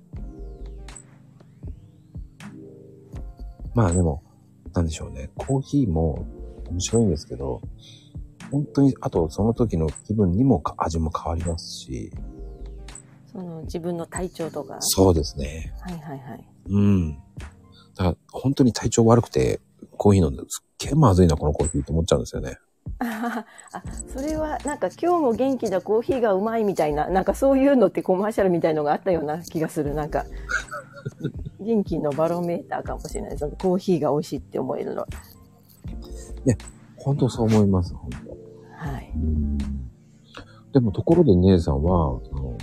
[3.73, 4.23] まあでも、
[4.73, 5.31] なんでしょうね。
[5.35, 6.25] コーヒーも
[6.69, 7.61] 面白いんですけど、
[8.51, 12.11] 本当に、あとその時の気分にもか味も変わりますし、
[13.31, 14.77] その自分の体調とか。
[14.79, 15.73] そうですね。
[15.81, 16.45] はいはいはい。
[16.69, 17.13] うん。
[17.13, 17.19] だ
[17.95, 19.59] から本当に体調悪くて
[19.97, 22.57] コーヒー飲んですっげえまずいな、このコーヒーと思っちゃうんですよね。
[22.99, 23.45] あ、
[24.07, 29.93] それはなんか今日も元気だコーヒーがうまいみたいな、なんかそういうのってコマーシャルみたいのがあったような気がする。
[29.93, 30.25] なんか、
[31.59, 33.37] 元気のバロメーターかもしれない。
[33.37, 35.05] そのコーヒーが美味しいって思えるの。
[36.97, 38.87] 本当そう思います、本当。
[38.91, 39.11] はい。
[39.15, 39.57] うん
[40.71, 42.55] でもところで姉さんは、その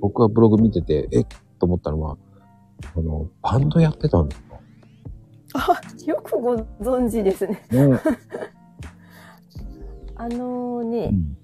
[0.00, 1.26] 僕はブログ見てて、えっ？
[1.58, 2.16] と思ったのは、
[2.96, 4.49] あの、バンドやってたんですか
[5.54, 7.62] あ、 よくご存知ですね。
[7.70, 8.00] ね。
[10.16, 11.36] あのうね、ん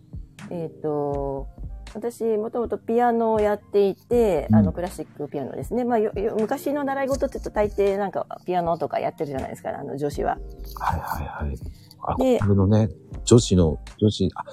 [0.51, 1.47] えっ、と、
[1.95, 5.85] 私、もともとピアノをやっていて、うんあの、クラシックピアノですね。
[5.85, 5.99] まあ、
[6.39, 10.39] 昔の習い事って言うと大抵なんかピアノとかやってるじゃないですか、あの、女子は。
[10.79, 11.59] はいはいはい。
[12.03, 12.91] あ、でこれのね、
[13.25, 14.45] 女子の、女子、あ、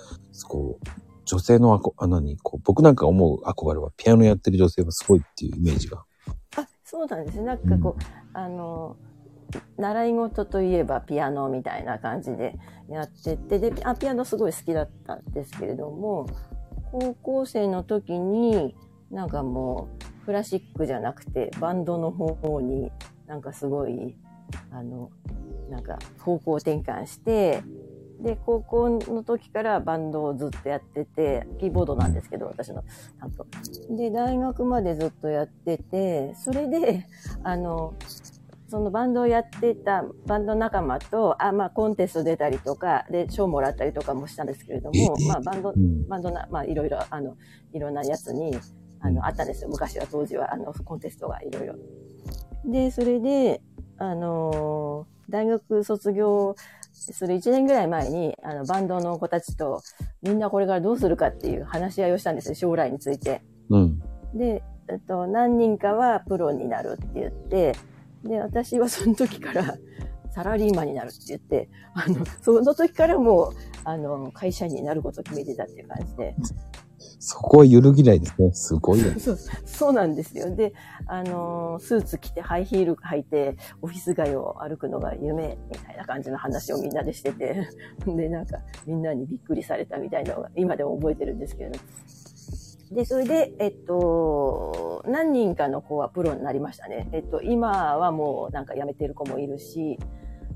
[0.47, 0.87] こう、
[1.25, 6.05] 女性のあこ、あ、何、こう、僕なんか思う憧れは、ピアノやってる女性はすごいっていうイメージが。
[6.55, 7.43] あ、そうなんですね。
[7.43, 8.95] なんかこう、あの、
[9.77, 12.57] 習い事といえばピアノみたいな感じで
[12.89, 16.27] やってて、で、あピアノすごい好きだったんですけれども、
[16.91, 18.75] 高校生の時に、
[19.11, 19.89] なんかも
[20.21, 22.91] う、クラシックじゃなくて、バンドの方に、
[23.27, 24.15] なんかすごい、
[24.71, 25.09] あの、
[25.69, 27.63] なんか方向転換して、
[28.21, 32.83] で、高校の時からバンドをずっとやってて、キーボードなんですけど、私の
[33.19, 33.45] 担当。
[33.95, 37.05] で、大学までずっとやってて、それで、
[37.43, 37.93] あの、
[38.73, 46.07] そのバンドをやってたバンド仲間と、あ、まあコンテスト出たりとか、で、賞もらったりとかもしたんですけれども、ええまあバンドう、ん。
[46.07, 47.37] バンドな、まあいろいろ、あの、
[47.71, 48.57] いろんなやつに、
[48.99, 49.69] あうんの、あったんですよ。
[49.69, 51.75] 昔は当時は、あの、コンテストがいろいろ。
[52.65, 53.61] で、それで、
[53.99, 56.55] あのー大学卒業
[56.91, 59.81] する1年ぐらい前に、あの、バンドの子たちと、
[60.23, 62.55] みんなこれからどうするかっていう話し合いをしたんですよ。
[62.55, 63.41] 将来について。
[63.69, 63.99] うん。
[64.33, 67.73] で、えっと、何人かはプロになるって言って、
[68.23, 69.77] で、私はその時から
[70.33, 76.35] サラリーマンになるって言って、あの、その時からもう、あの、会社員になることを決めてたっていう感じで。
[77.19, 78.51] そこは揺るぎないですね。
[78.53, 79.11] すごいね。
[79.19, 80.55] そう、そうなんですよ。
[80.55, 80.73] で、
[81.05, 87.67] あの、スーツ着てハイヒール履いて、オフィス街を歩くのが夢みたいな感じの話をみんなでしてて、
[88.05, 91.79] で、なんか、みんなにびっくりされたみたいなのが、今でも覚えてるんですけれど。
[92.91, 97.09] で、それで、えっと、何人かの子はプロになりましたね。
[97.11, 99.97] えっと、今はもうなんか辞めてる子もいるし、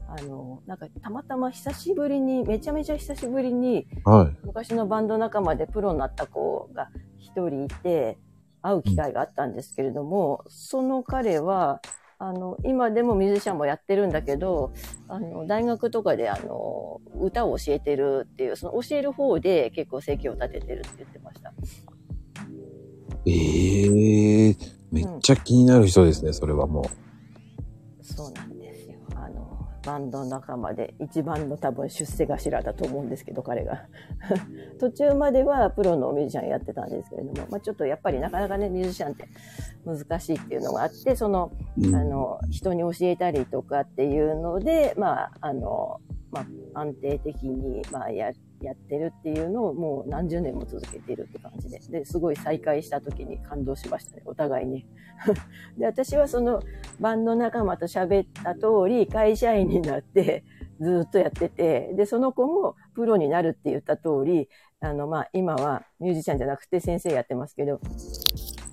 [0.08, 4.38] あの、なんかたまたま久しぶりに、めちゃめちゃ久しぶりに、はい。
[4.46, 8.18] 昔のバンド仲間でプロになった子が一人いて、
[8.62, 11.82] 会う機会があったんですけれども、その彼は、
[12.20, 14.74] あの、今でもミュージシャンもやってるんだけど、
[15.08, 21.54] あの、大学とかであの、歌を教えてるっていう、その教える方で結構生計を立ててるって言ってました。
[23.30, 24.56] ええ
[24.92, 26.90] めっちゃ気になる人ですね、それはも
[28.02, 28.96] そうなんですよ。
[29.16, 33.86] あの、バンド仲間で一番の多分出世頭だと思うんですけど、彼が。
[34.80, 39.28] 途中まではプロのミュージシャンやってたんですけれども、まあちょっとやっぱりなかなかね、ミュージシャンって
[39.86, 41.88] 難しいっていうのがあって、その、う。
[41.88, 46.00] うんあの、人に教えたりとかっていうので、まあ、あの、
[46.32, 48.32] まあ、安定的に、まあ、や、
[48.62, 51.80] やってるっていうのをもう何十年も続けてるって感じで。
[51.80, 54.86] で、すごい再会した時に感動しましたね、お互いに。
[55.78, 56.62] で、私はその
[57.00, 60.44] バンド仲間と喋った通り、会社員になって、
[60.80, 64.50] ずっとやってて、で、その子もプロになるって言った通り、
[64.80, 67.80] あの、まあ、今はミュージシャンじゃなくて先生やってますけど、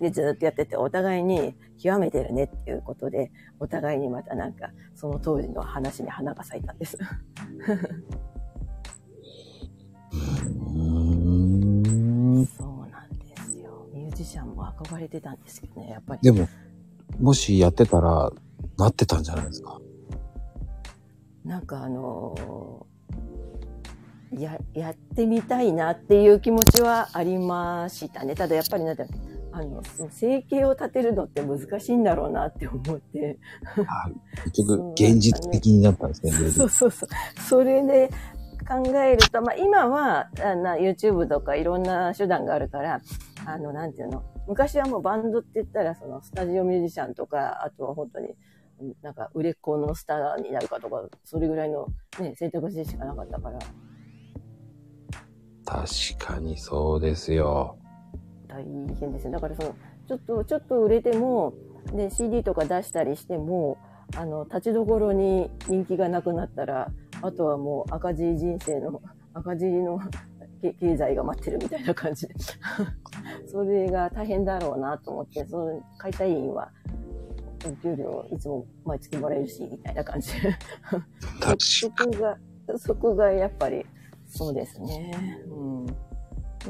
[0.00, 6.98] でずっとやってて、お互いに極めてるねっていうことで、お互いにまたなんか、その当時の話に花が咲いたんです。
[12.56, 13.88] そうなんですよ。
[13.92, 16.20] ミュージシャンも憧れてたんですけどね、やっぱり。
[16.22, 16.48] でも、
[17.20, 18.30] もしやってたら、
[18.78, 19.80] なってたんじゃないですか？
[21.44, 28.34] なんかあのーや、やってみたいなっていう気持ちはありましたね。
[28.34, 29.06] ただやっぱりなんて、
[29.52, 33.38] あの、その生計を立てるのって難しいんだろうなって思って。
[33.86, 34.10] あ
[34.46, 37.08] 結局、現実的になったんですね、 そうそうそう。
[37.40, 38.10] それで
[38.66, 43.00] 考えると、まあ今は、あな YouTube とかいろんな手段があるから、
[43.46, 48.34] あの、なんていうの、昔はもうバンドって言ったら、そのスタジオミュージシャンとか、あとは本当に、
[49.02, 51.88] なんか売れっ子のスターになるかとか、それぐらいの
[52.20, 53.58] ね、選択肢しかなかったから、
[55.64, 55.86] 確
[56.18, 57.78] かにそうですよ。
[58.48, 59.32] 大変ですよ。
[59.32, 59.74] だからその、
[60.06, 61.54] ちょっと、ちょっと売れても、
[61.92, 63.78] で、CD とか出したりしても、
[64.16, 66.90] あの、立ちどころに人気がなくなったら、
[67.24, 69.00] あとはもう赤字人生の、
[69.32, 69.98] 赤字の
[70.60, 72.34] 経済が待ってるみたいな感じで。
[73.48, 76.70] それが大変だろうなと思って、その解体員は、
[77.66, 80.50] お給料いつも毎月もらえるし、みたいな感じで。
[81.58, 82.38] そこが、
[82.76, 83.86] そこがやっぱり、
[84.26, 85.10] そうですね。
[85.48, 85.86] うん。
[85.86, 85.94] で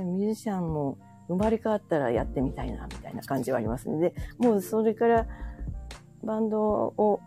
[0.04, 3.98] ミュージシャンも生まれ変わったらやってみたいな、みたいな感じはありますね。
[4.10, 5.26] で、もうそれから、
[6.22, 7.20] バンドを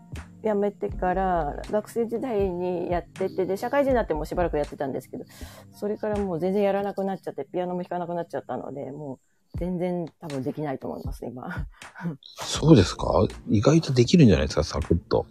[0.47, 5.25] 辞めてから、学生時代にやってて、で、社会人になってもしばらくやってたんですけど、
[5.73, 9.19] それからもう全然やらなくなっちゃって、ピアノも弾かなくなっちゃったので、も
[9.53, 11.67] う全然多分できないと思います、今。
[12.41, 13.27] そうですか？
[13.49, 15.25] 意外とできるんじゃないですか、サクッと。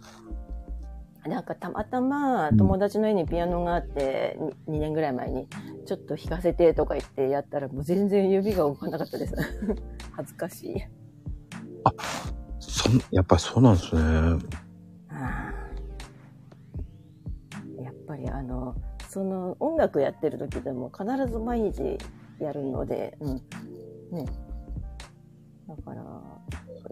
[1.27, 4.37] なんかたまたま友達の家にピアノがあって、
[4.67, 5.47] 2年ぐらい前に、
[5.85, 9.35] ちょっと弾かせてとか言ってやったら、もう全然指が動かなかったです。
[10.15, 10.75] 恥ずかしい。
[12.59, 14.01] そん、やっぱりそうなんですね。
[18.17, 18.75] りあの、
[19.09, 21.97] その音楽やってる時でも必ず毎日
[22.39, 23.35] やるので、うん。
[24.11, 24.25] ね。
[25.67, 26.01] だから、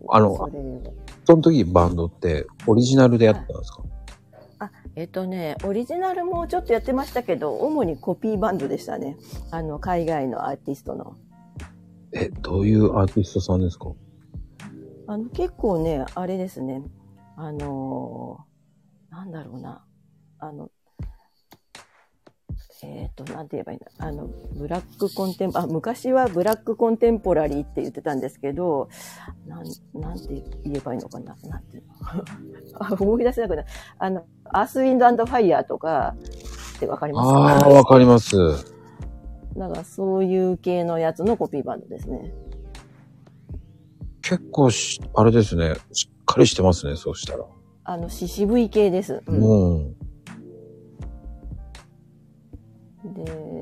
[0.10, 0.86] あのそれは
[1.26, 3.84] その時バンドってオリジナルでやってたんですか、
[4.60, 9.18] あ、えっとね、オリジナルもちょっとやってましたけど、主にコピーバンドでしたね。
[9.52, 11.18] あの、海外のアーティストの。
[12.14, 13.92] え、どういうアーティストさんですか？
[15.08, 16.84] あの、結構ね、あれですね。
[17.36, 19.84] あのーなんだろうな。
[20.40, 20.70] あの、
[22.84, 23.88] えっ、と、なんて言えばいいんだ。
[23.98, 28.90] あの、ブラックコンテンポ、あ、昔はブラックコンテンポラリーって言ってたんですけど、
[29.48, 29.66] なん、
[30.00, 31.36] なんて言えばいいのかな。
[31.44, 31.94] なんていうの
[32.80, 33.68] あ、 思い出せなくなる。
[33.98, 36.16] あの、アースウィンドファイヤーとか
[36.76, 37.40] ってわかりますか？
[37.40, 38.36] ああ、わかります。
[39.56, 42.34] なんかそういう系のやつのコピーバンドですね。
[44.22, 45.76] 結構し、あれですね。
[45.94, 47.46] しっかりしてますね、そうしたら。
[47.86, 49.22] あの、し渋い系です。
[49.28, 49.96] うんうん。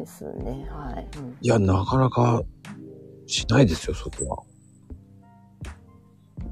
[0.04, 0.68] ですね。
[0.70, 1.08] はい。
[1.18, 2.42] うんいや、なかなか
[3.26, 4.44] しないですよ、そこは。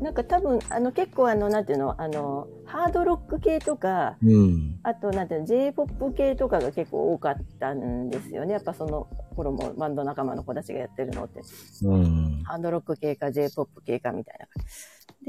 [0.01, 4.79] なんか多分、あの結構あの、なんていうの、あの、ハードロック系とか、うん。
[4.83, 8.53] あとなんていうの、J-POP 系とかが結構多かったんですよね。
[8.53, 11.41] やっぱその頃もバンド仲間の子たちがやってるのって。
[11.83, 12.43] うん。
[12.43, 14.47] ハードロック系か J-POP 系かみたいな。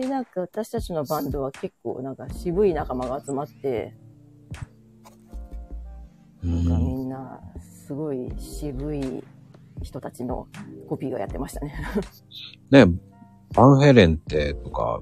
[0.03, 3.95] で、なんか私たちのバンドは結構なんか渋い仲間が集まって、
[6.43, 7.41] うなんかみん、んな
[7.93, 9.23] すごい渋い
[9.83, 10.49] 人たちの
[10.89, 11.75] コピーがやってましたね。
[12.71, 12.87] ね、
[13.55, 14.99] バンヘレンってとか、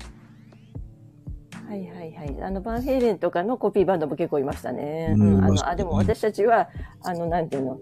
[1.68, 2.42] はいはいはい。
[2.42, 5.14] あの、バンヘイレンとかのコピーバンドも結構いましたね。
[5.16, 6.68] うんうん、あの、あ、でも私たちは、
[7.04, 7.78] あの、なんていうの、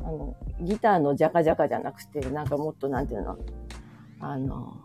[0.00, 3.38] あの、ギターのジャカジャカじゃなくて、なんかもっとなんていうの、
[4.20, 4.76] あの、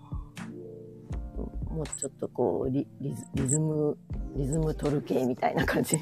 [1.69, 3.97] もうちょっとこう、リリズリズム、
[4.37, 5.97] リズム取る系みたいな感じ。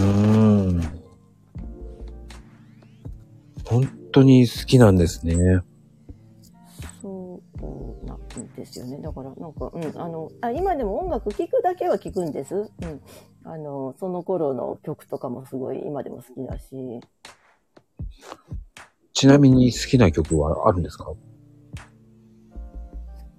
[0.00, 0.69] うん。
[3.70, 5.62] 本当に好きなんですね。
[7.00, 8.18] そうなん
[8.56, 8.98] ですよね。
[8.98, 12.54] だから、なんか、うん、あの、あ今でも音楽聴くだけは聴くんです。
[12.56, 12.68] うん。
[13.44, 17.00] あの、その頃の曲とかもすごい今でも好きだし、
[19.12, 21.04] ちなみに好きな曲はあるんですか？
[21.04, 21.16] 好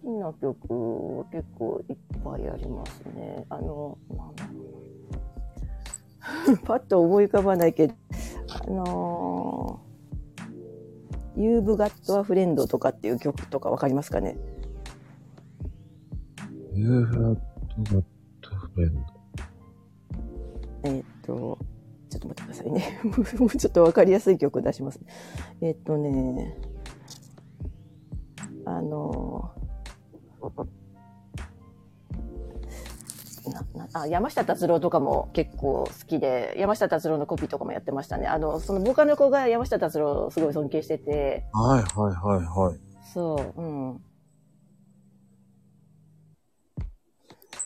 [0.01, 3.45] きな曲は結構いっぱいありますね。
[3.49, 4.51] あの、なんだろ
[6.47, 6.57] うな。
[6.63, 7.93] パッと思い浮かばないけど、
[8.47, 9.90] あのー、
[11.35, 14.37] You've Got a Friend とかっていう曲とかわかりますかね
[16.73, 17.37] ？You have
[17.83, 18.03] got a
[18.75, 18.91] friend.
[20.83, 21.57] えーっと、
[22.09, 22.99] ちょっと待ってくださいね。
[23.39, 24.99] もうちょっとわかりやすい曲出します。
[25.61, 26.57] えーっとね、
[28.65, 29.51] あの
[33.93, 38.27] あ山下達郎とかも結構好きで、山下達郎のコピーとかもやってましたね。
[38.27, 42.79] あの、そのボーカルの子が山下達郎をすごい尊敬してて、はいはいはいはい。
[43.13, 44.01] そう、うん。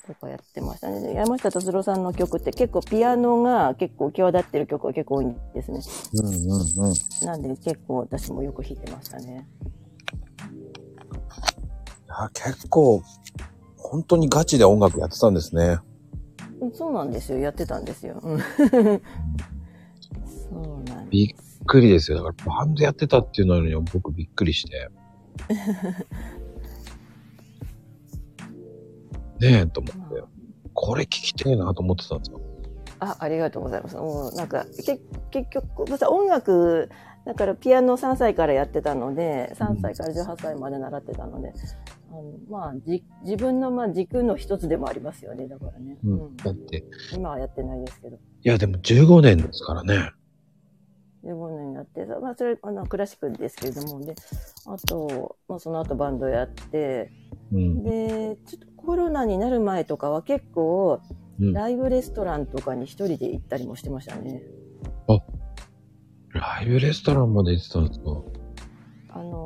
[0.08, 1.02] とかやってましたね。
[1.02, 5.80] で山下達郎さんの曲って結構ピアノが結構際立ってる曲が結構多いんですね。
[6.14, 7.26] うんうんうん。
[7.26, 9.48] なんで結構私もよく弾いてましたね。
[12.08, 13.02] あ結構、
[13.90, 15.80] 本当にガチで音楽やってたんですね。
[16.60, 17.40] うんそうなんですよ。
[17.40, 18.20] やってたんですよ。
[18.24, 18.46] うん、 そ
[20.62, 21.10] うなん。
[21.10, 22.18] びっくりですよ。
[22.18, 24.90] だからバンドやってたっていうのに僕びっくりして。
[29.40, 30.24] ねえ、と思って。
[30.74, 32.40] これ聞きてえなと思ってたんですよ。
[33.00, 33.96] あ、ありがとうございます。
[33.98, 35.00] もうなんか、け
[35.32, 36.90] 結局、また音楽、
[37.26, 41.54] だからピアノ3歳からやってたので、3歳から18歳まで習ってたので、
[42.16, 45.98] あのまあじ、自分のまあ軸の一つでもありますよね、だからね。
[46.04, 46.38] ううんん。
[46.38, 48.18] だって、い今はやってないですけど。
[48.44, 50.12] やでも15年ですからね。
[51.26, 54.16] 15年になって、まあ、それ、あの、クラシックですけれども、で、
[54.68, 57.12] あと、まあ、その後バンドやって、
[57.52, 57.84] うん。
[57.84, 61.02] で、ちょっとコロナになる前とかは結構、
[61.40, 64.44] うん、ライブレストランとかに一人で行ったりもしてましたね。
[66.36, 68.06] ライブレストランまで行ってたんですか
[69.10, 69.45] あの、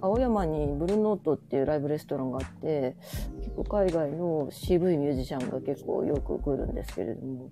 [0.00, 2.96] 青山にブルーノートっていうライブレストランがあって、
[3.40, 7.50] 結構海外の渋いミュージシャンが結構よく来るんですけれども、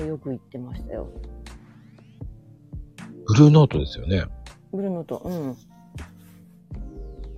[0.00, 1.08] よく行ってましたよ。
[3.26, 4.24] ブルーノートですよね。
[4.72, 5.56] ブルーノート、うん。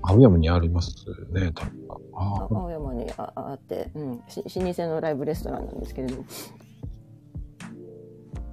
[0.02, 0.94] 青山にあります
[1.32, 1.86] ね、多分。
[2.14, 6.24] 青山にああって、うん、し老舗のライブレストランなんですけれども、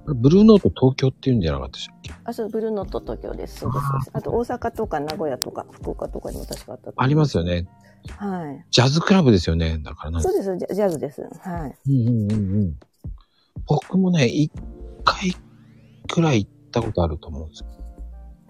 [0.06, 2.12] ブルーノート東京っていうんじゃなかったでしたっけ？
[2.24, 3.60] あ、そう、ブルーノート東京です。
[3.60, 3.86] そうです。
[3.86, 7.66] そうですあと大阪とか名古屋とか福岡とかにも確かあったと思ありますよね。
[8.18, 8.64] はい。
[8.70, 9.78] ジャズクラブですよね。
[9.78, 11.22] だからなんかそうです、ジャジャズです。
[11.22, 11.74] はい。
[11.88, 12.76] うんうんうんうん。
[13.66, 14.52] 僕もね、一
[15.04, 15.34] 回
[16.08, 17.68] くらい行ったことあると思うんですよ。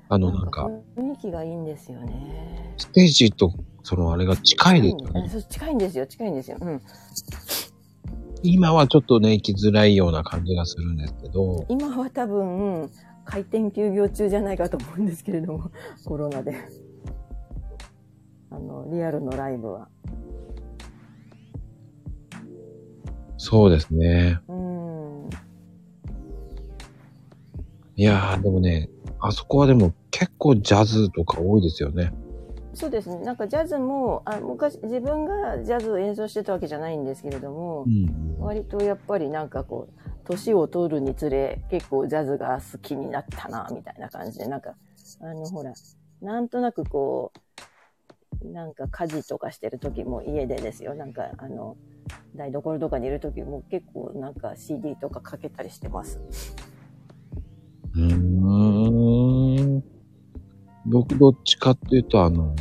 [0.09, 2.75] あの、なんか、雰囲気がいいんですよね。
[2.77, 3.53] ステージと、
[3.83, 5.29] そのあれが近いですよあね。
[5.31, 6.59] そう近いんですよ、近いんですよ。
[6.61, 6.83] うん。
[8.47, 12.91] 今はちょっとね、行きづらいような感じがするんですけど、今は多分、
[13.25, 15.71] 開店休業中じゃないかと思うんですけれども、
[16.05, 16.55] コロナで。
[18.51, 19.89] あの、リアルのライブは。
[23.39, 24.39] そうですね。
[24.47, 25.31] うん。
[27.97, 28.91] いやー、でもね、
[29.21, 32.13] あそこはでも結構ジャズとか多いですよね。
[32.75, 33.19] そうですね。
[33.19, 38.41] なんかジャズも、あ昔、自分がジャズを演奏してたわけじゃないんですけれどもう、ん。
[38.41, 44.75] 割とやっぱりなんかこう、年を取るにつれ、結構ジャズが好きになったな、みたいな感じで、なんか、
[45.21, 45.73] あの、ほら、
[46.21, 47.33] なんとなくこ
[48.43, 50.95] う、なんか家事とかしてる時も家でですよ。
[50.95, 51.77] なんか、あの、
[52.35, 56.19] 台所とかにいる時も結構なんか CD とかかけたりしてます。
[57.95, 58.94] うーん。
[60.87, 62.55] 僕どっちかっていうと、あの、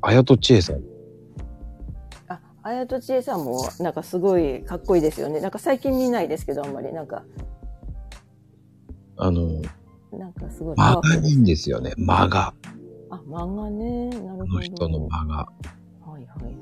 [0.00, 0.82] あやとちえさん。
[2.28, 5.40] あ、あやとちえさんもなんかすごいかっこいいですよね。
[5.40, 7.24] なんか最近見ないですけど、あんまりなんか、
[9.16, 9.62] あの、
[10.12, 11.92] なんかすごい間がいいんですよね。
[11.96, 12.54] 間が。
[13.10, 14.10] あ、漫画ね。
[14.10, 14.54] なるこほど。
[14.54, 15.36] の人の間が。
[15.36, 15.48] は
[16.06, 16.54] いはいはい。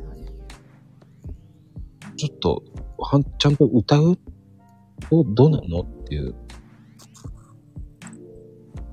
[2.17, 2.63] ちょっと、
[2.99, 4.19] はん、ちゃんと歌う？
[5.11, 5.81] どどうなの？
[5.81, 6.35] っていう。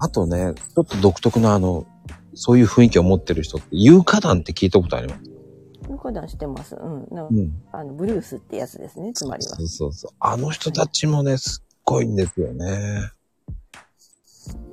[0.04, 1.88] あとね、ちょっと独特なあの、
[2.34, 5.90] そういう雰囲気を持ってる人って、有歌団って聞いたことあります？
[5.90, 6.76] よく談してます。
[6.76, 7.04] うん。
[7.06, 7.64] うん。
[7.72, 9.64] あの、ブルースってやつですね、つまりはそ。
[9.64, 10.12] うそうそう。
[10.20, 13.12] あの人たちもね、すっごいんですよね。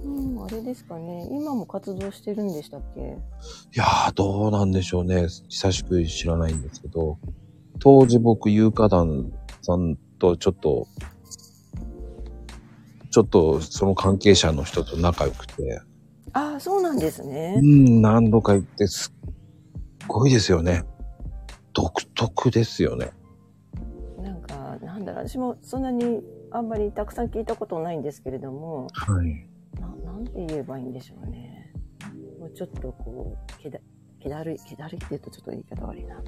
[0.03, 1.29] うん、あれですかね。
[1.31, 3.01] 今も活動してるんでしたっけ？
[3.01, 3.05] い
[3.75, 5.29] やー、どうなんでしょうね。
[5.49, 7.19] 久しく知らないんですけど、
[7.79, 10.89] 当時僕、有歌団さんとちょっと、
[13.11, 15.81] ちょっとその関係者の人と仲良くて、
[16.33, 17.61] ああ、そうなんですうね。
[17.61, 20.85] ん、何度か行ってすっごいですよね。
[21.73, 23.11] 独特ですよね。
[24.23, 26.21] なんか、なんだろう、私もそんなに
[26.53, 29.47] あんまりたくさん聞いたことないんですけれども、はい。
[29.81, 31.73] ななんて言えばいいんでしょうね。
[32.39, 33.79] もうちょっとこう、けだ、
[34.21, 36.23] けだるい、けだるいって言うとちょっと言い方悪いな。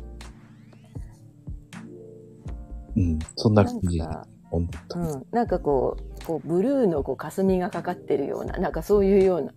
[2.97, 3.99] うん、そんななん感じ。
[3.99, 5.09] か、本当に。
[5.09, 9.53] うん、なんかこう、こう、ブルーのこう、霞がかかってるような、なんかそういうような、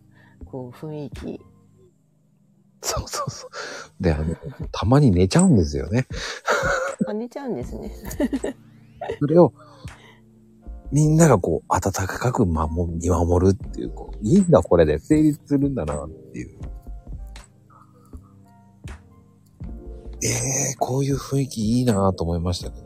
[0.45, 1.41] こう、雰囲気。
[2.81, 4.03] そうそうそう。
[4.03, 4.35] で、あの、
[4.71, 6.07] たまに寝ちゃうんですよね。
[7.07, 7.91] あ、寝ちゃうんですね。
[9.19, 9.51] それを、
[10.93, 16.57] みんながこう、温かく守見守るっていう、こう、いいんだこれで成立するんだなっていう。
[20.23, 22.84] ええこういう雰囲気いいなと思いましたけど。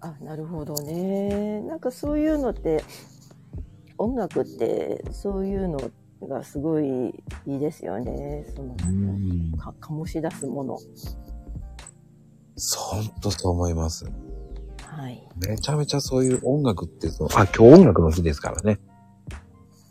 [0.00, 1.60] あ、なるほどね。
[1.62, 2.84] なんかそういうのって、
[3.98, 5.78] 音楽ってそういうの
[6.26, 7.14] がすごい
[7.46, 8.46] いいですよね。
[8.54, 9.52] その、うん。
[9.58, 10.78] か醸し出すもの。
[12.76, 14.04] ほんとそう思います。
[14.82, 15.22] はい。
[15.46, 18.78] めちゃめちゃそういう音楽ってその、あ、今日音楽の日ですからね。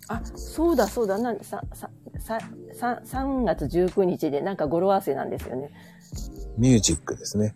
[0.09, 1.17] あ、そうだそうだ。
[1.17, 1.89] なさ、さ、
[2.19, 2.39] さ、
[2.73, 5.69] さ3月19日でなんか語呂合わせなんですよね。
[6.57, 7.55] ミュージックですね。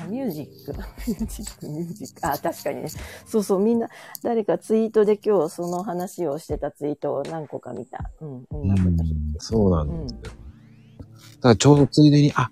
[0.00, 0.72] あ、ミュージック。
[1.08, 2.26] ミュージック、ミュージック。
[2.26, 2.88] あ、確かにね。
[3.26, 3.88] そうそう、みんな、
[4.22, 8.10] 誰かツイートで今日その話をしてたツイートを何個か見た。
[8.20, 9.14] うん、音楽の日。
[9.38, 10.20] そうなんですよ。
[10.22, 12.50] だからちょうどついでに、あ、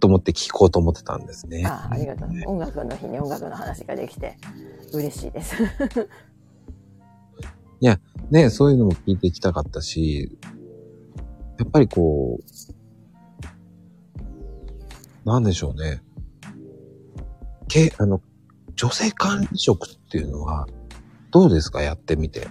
[0.00, 1.64] と思って聞こうと思ってたんですね。
[1.66, 2.28] あ、ありがとう。
[2.46, 4.36] 音楽の日に音楽の話ができて、
[4.92, 5.56] 嬉しいです。
[8.30, 10.38] ね、そういうのも聞いていきたかったし、
[11.58, 12.40] やっぱりこ
[15.24, 16.00] う、なんでしょうね。
[17.72, 18.20] け、あの、
[18.74, 20.66] 女性管理職っていうのは、
[21.30, 21.80] どうですか？
[21.80, 22.46] やってみて。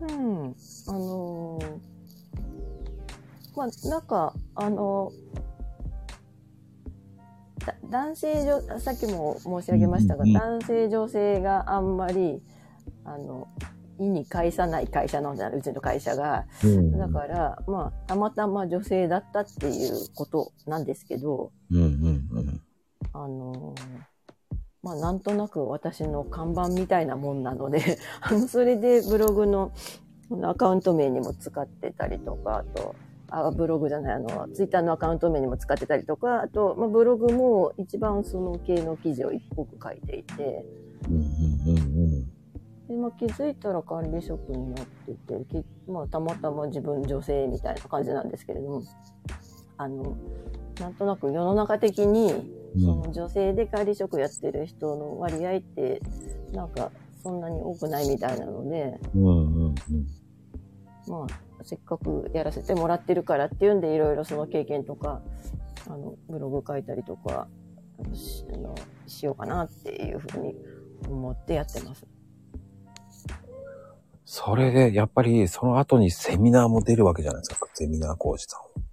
[0.00, 0.54] うん。
[0.86, 1.78] あのー
[3.56, 5.10] まあ、なんか、あの
[7.66, 12.40] だ男性女、さっきも申し上げましたが、うんうんうん男性女性があんまり、
[13.04, 13.48] あの、
[13.98, 16.46] 意に介さない会社なんだ、うちの会社が。
[16.64, 22.09] うんだから、まあ、たまたま女性だったっていうことなんですけど、うんうんうん。
[23.12, 23.74] あの
[24.82, 27.98] まあ、なんとなく私の看板みたいなもんなので、
[28.48, 29.72] それでブログの
[30.42, 32.94] アカウント名にも使ってたりとか、あと、
[33.28, 40.64] あ、ブログじゃない、あの、ツイッターのアカウント名にも使ってたりとか、あと、まあ、ブログも一番その系の記事を一個書いていて、
[42.88, 48.82] で、まあ、気づいたら管理職になってて、まあ、たまたま自分女性みたいな感じなんですけれども、
[49.76, 50.16] あの、
[50.80, 56.00] なんとなく世の中的に、その女性で管理職やってる人の割合って、
[56.52, 56.90] なんか
[57.22, 59.74] そんなに多くないみたいなので、うんうんうん。
[61.06, 65.20] まあ、せっかくやらせてもらってるからっていうんで、いろいろその経験とか、
[65.86, 67.48] あの、ブログ書いたりとか、
[68.14, 68.74] しあの
[69.06, 70.54] しようかなっていうふうに
[71.08, 72.06] 思ってやってます。
[74.24, 77.66] それで、やっぱり、その後にセミナーも出るわけじゃないですか。
[77.74, 78.89] セミナー講師さん。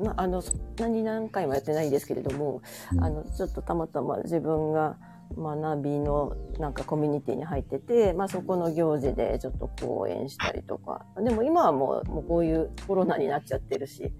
[0.00, 4.96] まあ、あの、そんなに何回もやってないんですけれども、うんあの、ちょっとたまたま自分が
[5.36, 14.12] 学びのなんかコミュニティに入ってて、まあそこの行事でちょっと講演したりとか、でも今はもう、もうこういうコロナになっちゃってるし、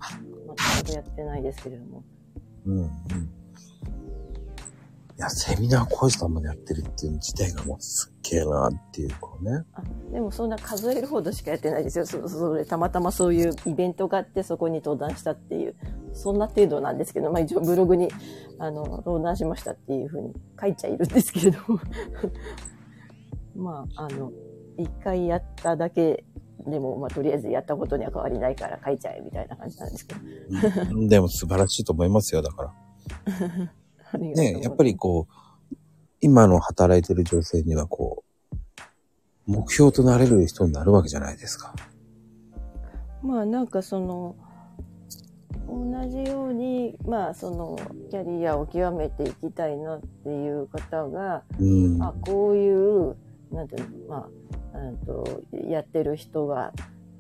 [0.83, 2.05] 全くやってないですけれども。
[2.67, 2.89] うんうん。
[5.19, 9.65] いや、セミナー講師さんまでやってるっていう自体がもうすっげえなっていうかね。
[9.73, 12.07] あでもそんな数えるほどしかやってないですよ。
[12.07, 15.75] そそれたまたまそういうイベントがあってそこに登壇したっていう、
[16.13, 18.09] そんな程度なんですけど、まあ一応ブログに
[18.61, 21.81] あの登壇しましたっていうふうに書いちゃいるんですけれども。
[23.57, 24.31] まあ、あの、
[24.77, 26.25] 一回やっただけ
[26.65, 30.21] でも、まあとりあえずやったことには変わりないから書いちゃえみたいな感じなんですけど。
[30.93, 33.73] うんでも素晴らしいと思いますよ、だから。
[34.17, 35.77] ね、やっぱりこう、
[36.21, 38.29] 今の働いてる女性にはこう、
[39.47, 41.75] 目標となれる人になるわけじゃないですか。
[43.23, 44.37] まあなんかその
[45.67, 47.79] 同じようにまあその
[48.11, 52.03] キャリアを極めていきたいなっていう方が、うん。
[52.03, 53.17] あこういう
[53.51, 54.29] なんていうのま
[54.75, 56.73] あうんとやってる人が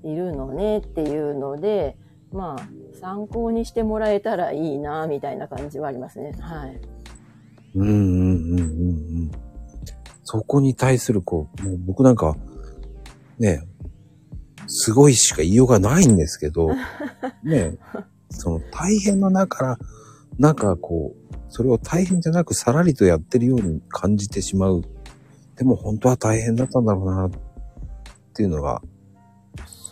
[0.05, 1.97] いるのねっていうので
[2.33, 2.69] まあ
[3.01, 6.81] 参考にしてもらえたらいいなみたいな感じはありますねはい
[7.75, 8.63] うんうんうんうんう
[9.27, 9.31] ん。
[10.25, 12.37] そこに対するこう、もう僕なんか、
[13.39, 13.63] ね、
[14.67, 16.71] すごいしか言いようがないんですけど、
[17.43, 17.79] ね、
[18.31, 19.79] その大変の中から、
[20.39, 24.83] なんかこう、それを大変じゃなくさらりとやってるように感じてしまう。
[25.57, 27.31] でも本当は大変だったんだろうな、っ
[28.35, 28.83] ていうのが、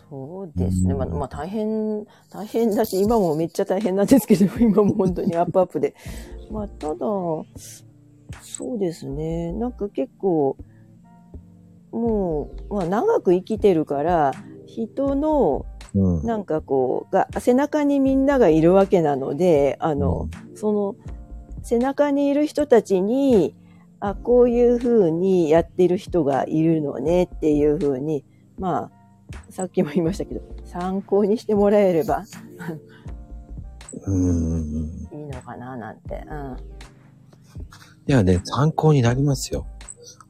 [0.08, 0.92] そうですね。
[0.92, 5.94] うんまあ、まあ、大変、大変だし、今もめっちゃ大変なんですけど、 今も本当にアップアップで。
[6.50, 6.96] まあ、ただ、
[8.40, 9.52] そうですね。
[9.52, 10.56] なんか結構、
[11.90, 14.32] もう、まあ、長く生きてるから、
[14.66, 16.26] 人の、うん。
[16.26, 20.96] なんかこう、が、背中にみんながいるわけなので、あの、その、
[21.62, 23.54] 背中にいる人たちに、
[23.98, 28.24] あ、こういう風にやってる人がいるのねっていう風に、
[28.58, 28.95] まあ、
[29.50, 32.24] さっきも言いましたけど、参考にしてもらえれば
[34.06, 35.08] うん。
[35.12, 36.22] いいのかななんて。
[36.28, 36.56] うん。
[38.08, 39.66] いやね、参考になりますよ。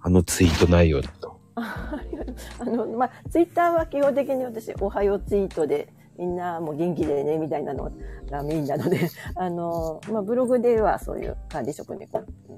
[0.01, 1.41] あのツイート内容だと。
[1.57, 7.91] あの、まあ、ツイッターは基本的に私、おはようツイートでみんなもう元気でね、みたいなの
[8.31, 12.07] がメインなので、 あの、まあ、ブログではそういう管理職に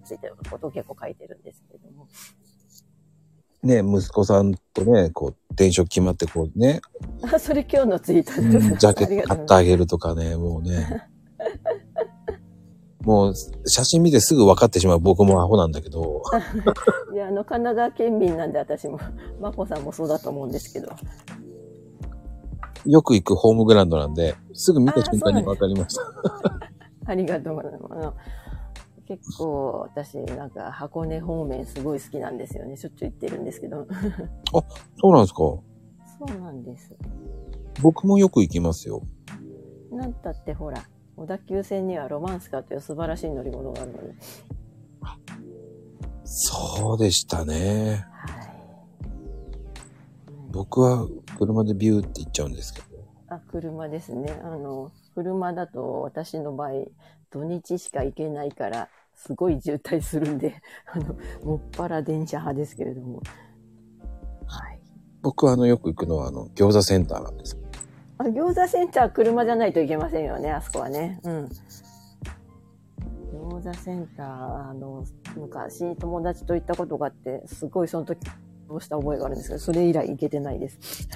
[0.05, 2.09] ついてのことを結構書いてるんですけども。
[3.63, 6.81] ね、息子さんとね、こう、転職決まってこうね、
[7.23, 8.75] あ、 それ今日のツイートうんです。
[8.77, 11.09] ジャケット買ってあげるとかね、もうね。
[13.03, 13.35] もう、
[13.67, 16.23] 写真見てすぐ分かってしまう僕もアホなんだけど、
[17.13, 19.01] いや、あの、神奈川県民なんで私も、
[19.41, 20.89] まこさんもそうだと思うんですけど。
[22.85, 26.03] よく行くホームグラウンドなんで、すぐ見た瞬間に分かりました。
[27.07, 28.38] ありがとうございます。
[29.09, 32.77] 結構私なんか箱根方面すごい好きなんですよね。
[32.77, 33.87] しょっちゅう行ってるんですけど。
[35.01, 35.65] そうなんですかそ
[36.21, 36.95] うなんです。
[37.81, 39.01] 僕もよく行きますよ。
[39.91, 40.85] なんたってほら、
[41.17, 44.15] 小田急線にはロマンスカーという素晴らしい乗り物があるので。
[46.25, 48.05] そうでしたね。
[48.13, 48.49] はい。
[50.51, 52.87] 僕は車でビューって行っちゃうんですけど。
[53.29, 54.39] あ、車ですね。
[54.43, 56.71] あの、車だと私の場合、
[57.31, 58.89] 土日しか行けないから、
[59.19, 63.21] すごい渋滞するんで、 あの、もっぱら電車派ですけれども。
[64.47, 64.81] はい。
[65.23, 67.59] 僕はあの、よく行くのはあの、餃子センターなんです。
[68.19, 71.21] あ、餃子センター車じゃないといけませんよね、あそこはね。
[71.25, 71.49] うん。
[73.33, 75.05] 餃子センター、あの、
[75.37, 78.21] 昔友達と行ったことがあって、すごいその時、
[78.69, 81.09] どうした覚えがあるんですけど、それ以来行けてないです。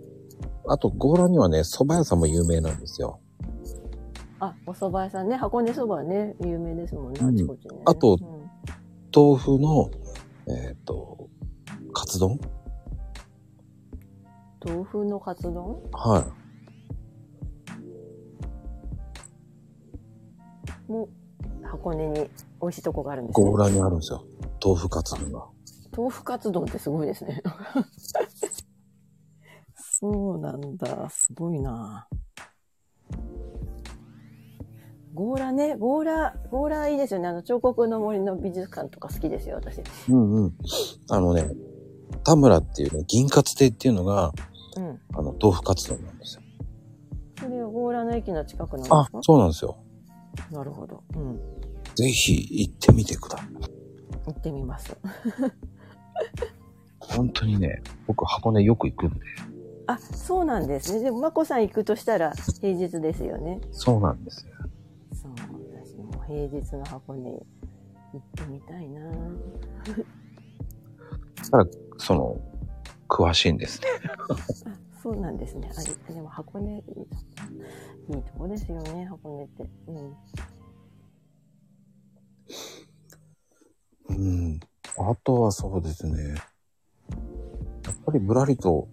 [0.66, 3.20] あと、強羅にはね、蕎麦屋さんも有名なんですよ。
[4.40, 7.82] あ、お蕎麦屋さんね、箱根蕎麦ね、有名ですもんね、うんあちこちね。
[7.84, 8.40] あとうん
[9.14, 9.90] 豆腐の、
[10.46, 11.28] えっ、と、
[11.92, 12.38] カツ丼？
[14.64, 15.82] 豆腐のカツ丼？
[15.92, 16.24] は
[20.88, 20.92] い。
[20.92, 21.08] も
[21.62, 22.14] 箱根に
[22.60, 23.56] 美味しいとこがあるんですね強。
[23.56, 24.24] 羅にあるんですよ。
[24.64, 25.46] 豆腐カツ丼が。
[25.96, 27.42] 豆腐カツ丼ってすごいですね。
[29.74, 31.08] そうなんだ。
[31.10, 32.06] すごいな。
[35.14, 37.28] ゴーラね、ゴーラ、ゴーラいいですよね。
[37.28, 39.80] あの、彫刻の森の美術館とか好きですよ、私。
[40.08, 40.54] うんうん。
[41.08, 41.50] あのね、
[42.24, 44.32] 田村っていうね、銀カツ亭っていうのが、
[44.76, 45.00] うん。
[45.14, 46.42] あの、豆腐カツ丼なんですよ。
[47.40, 48.98] それはゴーラの駅の近くなんですか？
[49.00, 49.76] あ、そうなんですよ。
[50.52, 51.02] なるほど。
[51.16, 51.40] うん。
[51.96, 53.46] ぜひ行ってみてください。
[54.26, 54.96] 行ってみます。
[57.00, 59.16] 本当にね、僕箱根よく行くんで。
[59.88, 61.00] あ、そうなんですね。
[61.02, 63.60] でも、まこさん行くとしたら平日ですよね。
[63.72, 64.52] そうなんですよ。
[65.20, 65.32] そう、
[65.84, 67.38] 私も平日の箱根行
[68.18, 69.00] ってみたいな
[71.98, 72.40] その、
[73.08, 73.88] 詳しいんですね。
[74.30, 74.36] あ、
[75.02, 75.70] そうなんですね。
[75.76, 76.80] あれ、でも箱根いい、
[78.14, 79.68] いいとこですよね、箱根って。
[79.88, 80.16] うん。
[84.08, 84.12] う
[84.48, 84.60] ん。
[84.98, 86.34] あとはそうですね。
[87.84, 88.88] やっぱりぶらりと、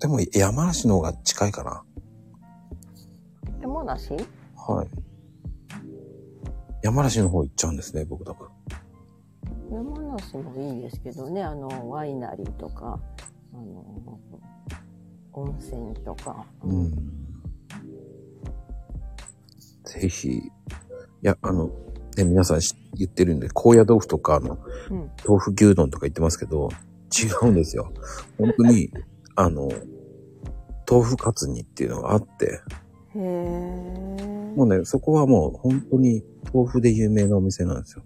[0.00, 1.84] でも山梨の方が近いかな。
[3.60, 4.16] 山梨？
[4.56, 4.88] はい。
[6.84, 8.46] 山梨の方行っちゃうんですね、僕多分。
[9.72, 13.00] 山梨もいいですけどね、あの、ワイナリーとか、
[13.54, 14.20] あの、
[15.32, 16.44] 温泉とか。
[16.62, 16.90] うん。
[19.84, 20.42] ぜひ、い
[21.22, 21.70] や、あの、
[22.18, 24.58] ね、皆さんし言ってるんで、高野豆腐とか、あの、
[24.90, 25.10] うん。
[25.26, 26.68] 豆腐牛丼とか言ってますけど、
[27.18, 27.94] 違うんですよ。
[28.36, 28.90] 本当に、
[29.36, 29.70] あの、
[30.86, 32.60] 豆腐カツ煮っていうのがあって、
[33.14, 34.43] へえ。
[34.56, 38.04] もうね、そこはもう本当に豆腐で有名なお店なんですよ。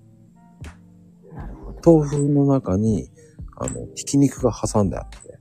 [1.32, 2.00] なるほど。
[2.00, 3.10] 豆腐の中に、
[3.56, 5.38] あの、ひき肉が挟んであって、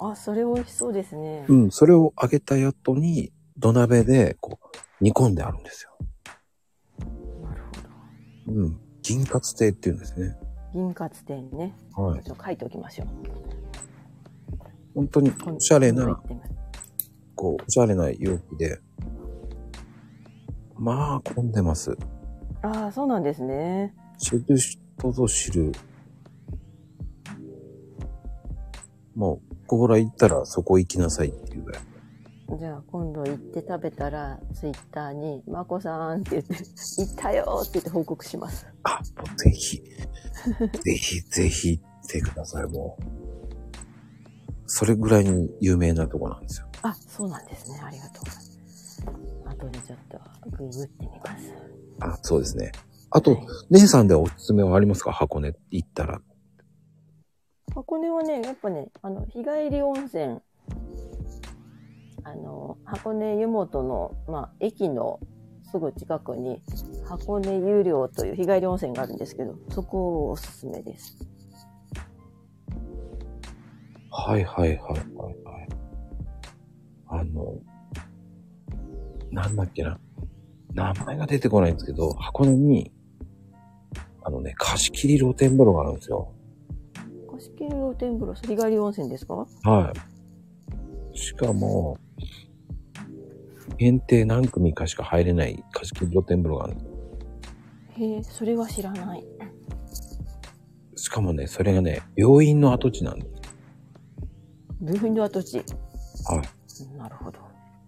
[0.00, 1.44] あ、それ美味しそうですね。
[1.48, 5.90] うん、それを揚げた後に、土鍋で、こう、煮込んであるんですよ。
[7.42, 7.62] なる
[8.46, 8.54] ほど。
[8.54, 8.80] うん。
[9.02, 10.36] 銀カツ亭っていうんですね。
[10.72, 11.74] 銀カツ店ね。
[11.94, 12.22] はい。
[12.22, 13.08] ちょっと書いておきましょう。
[14.94, 16.20] 本当におしゃれな
[17.34, 18.80] こう、おしゃれな容器で、
[20.80, 21.94] まあ、混んでます。
[22.62, 23.94] ああ、そうなんですね。
[24.18, 25.72] 知る人ぞ知る。
[29.14, 31.82] もう、コーラ行ったらそこ行きなさいっていうぐらい。
[32.58, 38.66] じゃあ今度行って食べたら、ツイッターに、まこさんって言って、行ったよって言って報告します。
[38.84, 39.82] あ、もうぜひ、
[40.82, 43.02] ぜひぜひ行ってください、もう。
[44.64, 46.66] それぐらいに有名なとこなんですよ。
[46.80, 47.78] あ、そうなんですね。
[47.84, 48.50] ありがとうございます。
[49.44, 51.52] 後でちょっとググってみます。
[52.00, 52.72] あ、そうですね。
[53.10, 55.12] あと、はい姉さんでおすすめはありますか？
[55.12, 56.20] 箱根行ったら。
[57.74, 60.40] 箱根はね、やっぱね、あの、日帰り温泉、
[62.24, 65.20] あの、箱根湯本の、まあ、駅の
[65.70, 66.60] すぐ近くに、
[67.04, 71.16] 箱根湯寮という日帰り温泉があるんですけど、そこおすすめです。
[74.10, 74.98] はいはいはいはい
[75.44, 75.68] はい。
[77.06, 77.54] あの、
[79.30, 79.98] なんだっけな。
[80.74, 82.92] 名前が出てこないんですけど、箱根に、
[84.22, 86.32] あのね、貸し切り露天風呂があるんですよ。
[87.30, 89.34] 貸し切り露天風呂、日帰り温泉ですか？
[89.64, 89.92] は
[91.12, 91.18] い。
[91.18, 91.98] しかも、
[93.76, 96.92] 限定何組かしか入れない貸し切り露天風呂があるんですよ。
[97.96, 99.24] へえ、それは知らない。
[100.96, 103.30] しかもね、それがね、病院の跡地なんです。
[104.82, 105.58] 病院の跡地。
[105.58, 106.98] はい。
[106.98, 107.38] なるほど。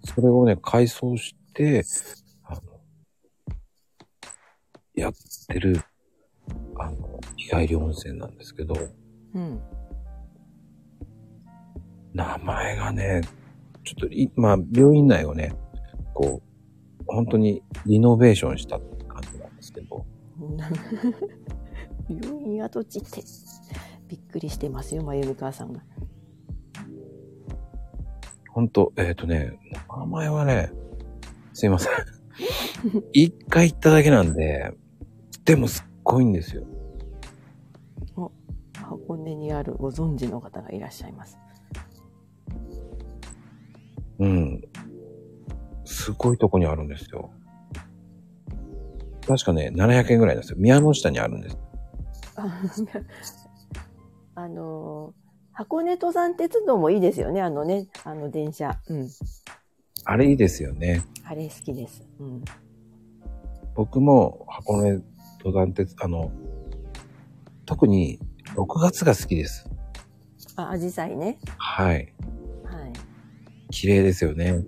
[0.04, 1.84] それをね、改装して、
[4.94, 5.12] やっ
[5.48, 5.82] てる、
[6.78, 8.74] あの、日帰り温泉なんですけど、
[9.34, 9.60] うん。
[12.12, 13.22] 名前がね、
[13.84, 15.54] ちょっとい、まあ、病院内をね、
[16.14, 16.42] こ
[17.00, 20.04] う、本当にリノベーションしたって感じなんですけど、
[22.08, 23.22] 病院跡地って、
[24.08, 25.80] びっくりしてますよ、まゆみかわさんが。
[28.50, 30.70] 本当えっ、とね、名前はね、
[31.54, 31.92] すいません。
[33.12, 34.74] 一回行っただけなんで、
[35.44, 36.66] でもすっごいんですよ。
[38.74, 41.38] 箱根にあるご存知の方がいらっしゃいます。
[44.18, 44.62] うん。
[45.84, 47.30] すごいとこにあるんですよ。
[49.26, 50.56] 確かね、700円ぐらいなんですよ。
[50.58, 51.58] 宮の下にあるんです。
[52.36, 52.60] あ
[54.34, 55.22] あのー
[55.54, 58.80] 箱根登山鉄道もいいですよね、あのね、あの電車。
[58.88, 59.08] うん。
[60.04, 61.02] あれいいですよね。
[61.24, 62.02] あれ好きです。
[62.18, 62.44] うん。
[63.74, 65.02] 僕も箱根
[65.44, 66.30] 登山鉄、あの、
[67.66, 68.20] 特に
[68.54, 69.68] 6月が好きです。
[70.56, 71.38] あ、アジサイね。
[71.56, 71.94] はい。
[71.94, 72.92] はい。
[73.70, 74.64] 綺麗ですよね。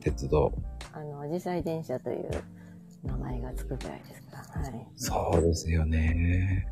[0.00, 0.52] 鉄道。
[0.92, 2.28] あの、アジサイ電車という
[3.04, 4.62] 名前がつくくらいですから。
[4.62, 4.88] はい。
[4.96, 6.66] そうですよね。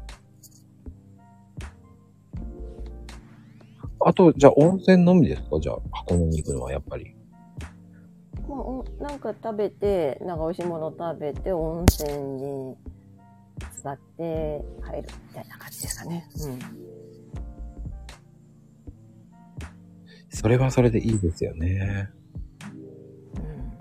[4.00, 5.58] あと、じゃあ温泉のみですか？
[5.60, 7.14] じゃあ箱根に行くのはやっぱり。
[8.48, 12.76] まあお、なんか食べて、なんか美味しいもの食べて、温泉に
[13.78, 16.28] 使って入るみたいな感じですかね。
[16.34, 16.58] うん。
[20.28, 22.10] それはそれでいいですよね。
[23.36, 23.72] うん。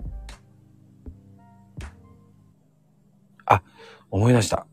[4.10, 4.66] 思い出した。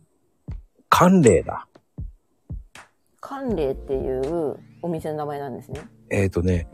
[0.89, 1.67] 寒冷だ。
[3.19, 5.81] 寒冷っていうお店の名前なんですね。
[6.09, 6.67] えっ、ー、とね、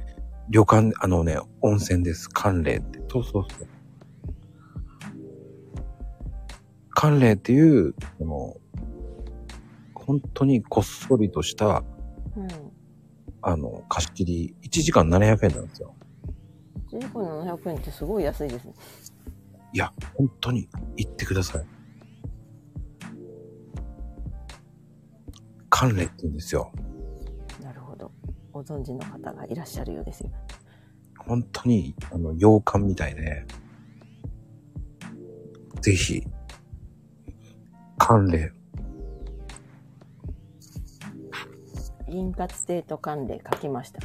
[0.49, 2.29] 旅館、あのね、温泉です。
[2.29, 2.99] 寒冷って。
[3.09, 3.67] そうそうそう。
[7.01, 8.57] 寒冷っていう、この、
[9.95, 11.85] 本当にこっそりとした、
[12.35, 12.47] うん。
[13.41, 15.95] あの、貸し切り、1時間700円なんですよ。
[16.91, 17.23] 1時間
[17.55, 18.73] 700円ってすごい安いですね。
[19.71, 21.65] いや、本当に行ってください。
[25.69, 26.69] 寒冷って言うんですよ。
[27.63, 28.11] なるほど。
[28.51, 30.31] ご存知の方がいらっしゃるようですよ。
[31.17, 33.45] 本当に、あの、洋館みたいで、
[35.79, 36.27] ぜひ、
[37.99, 38.51] 寒冷。
[42.07, 43.99] 輪活亭と寒冷書きました。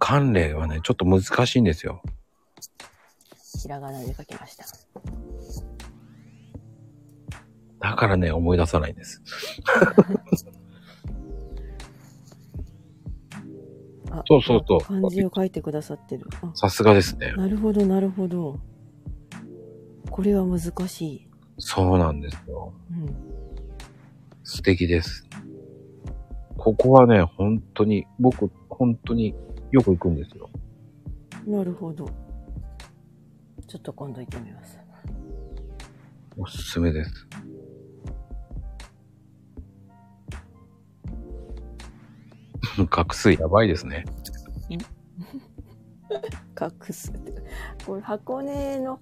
[0.00, 2.02] 寒冷はね、ちょっと難しいんですよ。
[3.62, 4.64] ひらがなで書きました。
[7.78, 9.22] だからね、思い出さないんです。
[14.10, 16.24] あそうそうそう漢字を書いてくださってる。
[16.42, 17.32] あさすがですね。
[17.36, 18.58] なるほど、なるほど。
[20.10, 21.25] これは難しい。
[21.58, 22.72] そうなんですよ。
[22.90, 23.16] うん。
[24.44, 25.26] 素敵です。
[26.56, 29.34] ここはね、本当に、僕、本当に
[29.70, 30.50] よく行くんですよ。
[31.46, 32.06] なるほど。
[33.66, 34.78] ちょっと今度行ってみます。
[36.38, 37.28] おすすめです。
[42.90, 44.04] 画数やばいですね。
[46.60, 47.32] 隠すって。
[47.84, 49.00] これ箱根の、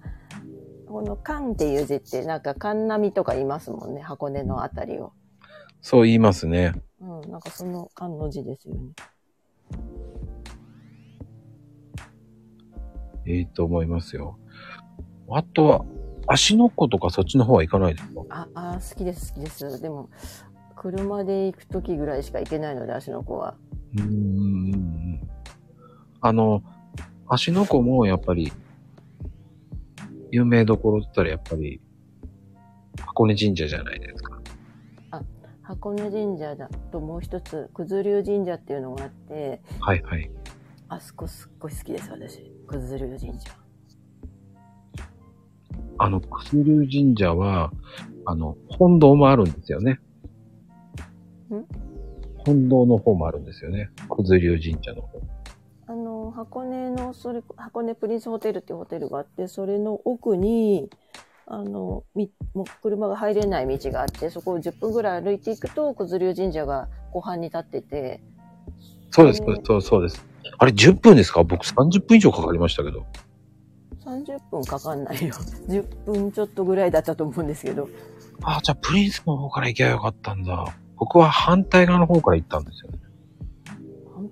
[0.87, 4.01] この関っていう字ってなんか神波とか言いますもんね。
[4.01, 5.13] 箱根のあたりを。
[5.81, 6.73] そう言いますね。
[7.01, 8.81] うん、なんかその漢の字ですよね。
[13.27, 14.37] いいと思いますよ。
[15.29, 15.85] あとは、
[16.27, 18.21] 足の子とかそっちの方は行かないですか？
[18.29, 19.81] あ、あ、好きです、好きです。
[19.81, 20.09] でも、
[20.75, 23.55] 車で行くときぐらいしか行けないので、足の子は。
[23.95, 25.27] うーん。
[26.21, 26.61] あの、
[27.27, 28.53] 足の子もやっぱり、
[30.35, 31.79] 有名どころって言ったらやっぱり、
[32.99, 34.41] 箱根神社じゃないですか。
[35.63, 40.29] 箱根神社だともう一つ、九頭龍神社っていうのがあって、はいはい。
[40.89, 42.51] あそこすっごい好きです、私。
[42.67, 43.49] 九頭龍神社。
[45.97, 47.71] あの、九龍神社は、
[48.25, 49.99] あの、本堂もあるんですよね。
[51.49, 51.65] ん？
[52.45, 53.89] 本堂の方もあるんですよね。
[54.09, 55.21] 九龍神社の方。
[56.31, 60.89] 箱根の、それ、箱根プリンスホテルっていうホテルがあって、それの奥に、
[61.47, 68.21] あの、み、もう車が入れない道があって、そこを10分ぐらい歩いていくと、九頭龍神社が湖畔に立ってて、
[69.11, 70.25] そうです、そうですそうです。
[70.57, 71.43] あれ10分ですか？
[71.43, 73.05] 僕30分以上かかりましたけど。
[74.03, 75.33] 30分かかんないよ。
[75.67, 77.87] 10分ちょっとぐらいだったと思うんですけど。
[78.43, 80.65] ああ、じゃあプリンスの方から行けばよかったんだ。
[80.97, 82.99] 僕は反対側の方から行ったんですよね。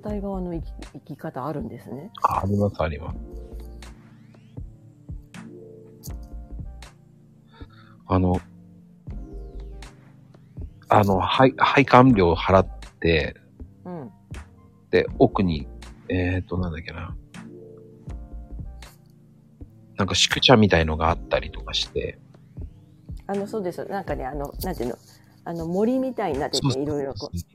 [0.03, 2.11] 反対側の行き行き方あるんですね。
[2.23, 3.17] ああります、あります。
[8.05, 8.41] あの、
[10.89, 12.67] あの、配、配管料払っ
[12.99, 13.37] て、
[13.85, 14.11] うん。
[14.91, 15.67] で、奥に、
[16.09, 17.15] えーと、なんだっけな。
[19.95, 22.19] なんか宿舎みたいのがあったりとかして、
[23.25, 23.85] あの、そうです。
[23.85, 24.97] なんかね、あの、なんていうの、
[25.45, 27.52] あの、森みたいになってて、いろいろこう。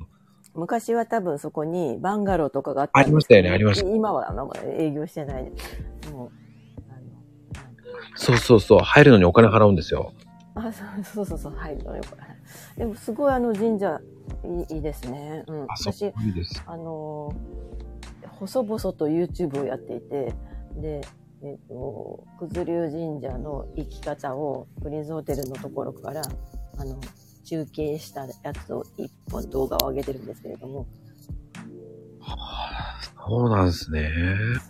[0.59, 5.53] 昔は多分そこにバンガローとかがあったありましたよねありました今はなんか営業してないね。
[6.13, 6.31] もう、
[8.17, 10.13] そうそうそう、入るのにお金払うんですよ。
[10.55, 12.03] あのあ、そうそうそうそう、入るのよ。
[12.11, 12.23] これ
[12.77, 14.01] でもすごいあの神社
[14.45, 15.45] いいいいですね。
[15.47, 15.63] うん。
[15.63, 16.63] あ私、いいです。
[16.67, 17.69] あのー
[18.39, 20.33] 細々と YouTube をやっていて、
[20.77, 21.01] で、
[21.43, 26.23] えっ、と、九頭龍神社の生き方をプリンスホテルのところから、
[26.79, 27.01] あの、
[27.49, 30.87] 中継したやつを一本動画を上げてるんですけれども、
[32.21, 34.11] はあそうなんですね。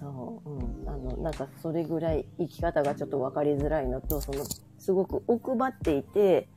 [0.01, 0.89] そう、うん。
[0.89, 4.45] あの、なんかそれぐらい生き方がちょっと分かりづらいのと、その、
[4.79, 6.49] すごく奥ばっていて、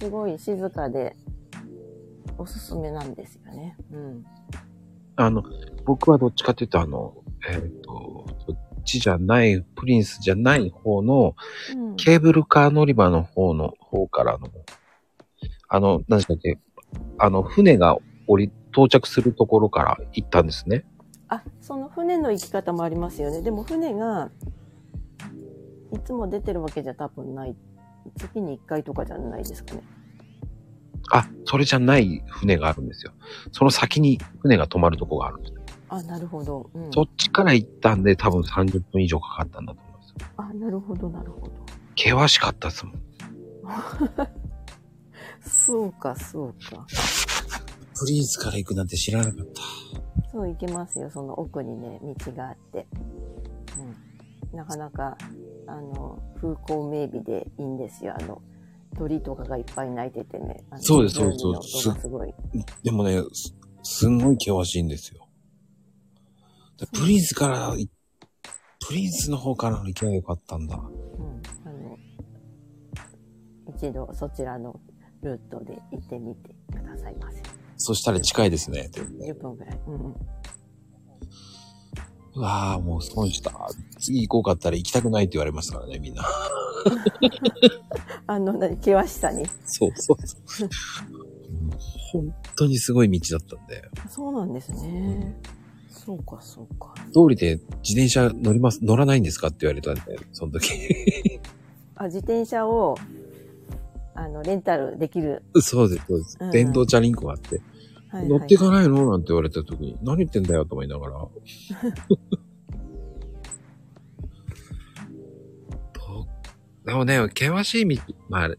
[0.00, 1.16] すごい静かで、
[2.38, 3.76] おすすめなんですよね。
[3.92, 4.24] うん。
[5.16, 5.42] あの、
[5.84, 7.14] 僕はどっちかというと、あの、
[7.48, 11.34] えっ、と、そっちじゃない、プリンスじゃない方の、
[11.74, 14.48] うん、ケーブルカー乗り場の方の方からの、
[15.76, 16.58] あの、何でしたっけ、
[17.18, 20.86] あの、船が降り、到着するところから行ったんですね。
[21.28, 23.42] あ、その船の行き方もありますよね。
[23.42, 24.30] でも船が、
[25.92, 27.54] いつも出てるわけじゃ多分ない。
[28.16, 29.82] 月に1回とかじゃないですかね。
[31.10, 33.12] あ、それじゃない船があるんですよ。
[33.52, 35.54] その先に船が止まるとこがあるんです。
[35.90, 36.70] あ、なるほど。
[36.72, 36.92] うん。
[36.92, 40.14] そっちから行ったんで多分30分以上かかったんだと思います。
[40.36, 41.52] あ、なるほど、なるほど。
[41.96, 42.94] 険しかったですもん。
[45.46, 46.86] そうか、そうか。
[47.98, 49.62] プリンスから行くなんて知らなかった。
[50.30, 51.10] そう、行けますよ。
[51.10, 52.86] その奥にね、道があって。
[54.52, 54.56] うん。
[54.56, 55.16] なかなか、
[55.66, 58.14] あの、風光明媚でいいんですよ。
[58.18, 58.42] あの、
[58.96, 60.64] 鳥とかがいっぱい鳴いててね。
[60.76, 62.34] そうですそうです湖の音がすごい。
[62.82, 65.28] でもね、すすんごい険しいんですよ。
[66.78, 67.88] でプリンスからい、
[68.86, 70.76] プリンスの方から行けばよかったんだ。
[70.76, 70.82] うん。
[71.64, 71.96] あの、
[73.76, 74.78] 一度そちらの
[75.26, 77.42] ルートで行ってみてくださいませ。
[77.76, 78.86] そしたら近いですね。
[78.86, 79.80] ってね10分ぐらい。
[79.86, 80.14] うんうん。
[82.36, 83.52] うわあ、もう損した。
[83.98, 86.22] 次行こうかったら行きたくないって言われますからね、みんな。
[88.28, 89.44] あの、何、険しさに。
[89.64, 90.70] そうそうそう。
[92.12, 93.82] 本当にすごい道だったんで。
[94.10, 95.36] そうなんですね。
[95.90, 96.94] そうか、そうか。
[97.06, 101.40] 通りで自転車乗ります、乗らないんですかって言われたんで、その時。
[101.96, 102.96] あ、自転車を、
[104.16, 105.42] あの、レンタルできる。
[105.60, 106.50] そうです、そうですうん。
[106.50, 107.64] 電動チャリンコがあって、はい
[108.20, 109.10] はい乗っていかないの？
[109.10, 111.12] なんて言われた時に、何言ってんだよと思いながら。
[115.92, 116.26] と
[116.84, 118.50] でもね、険しい道、まあ、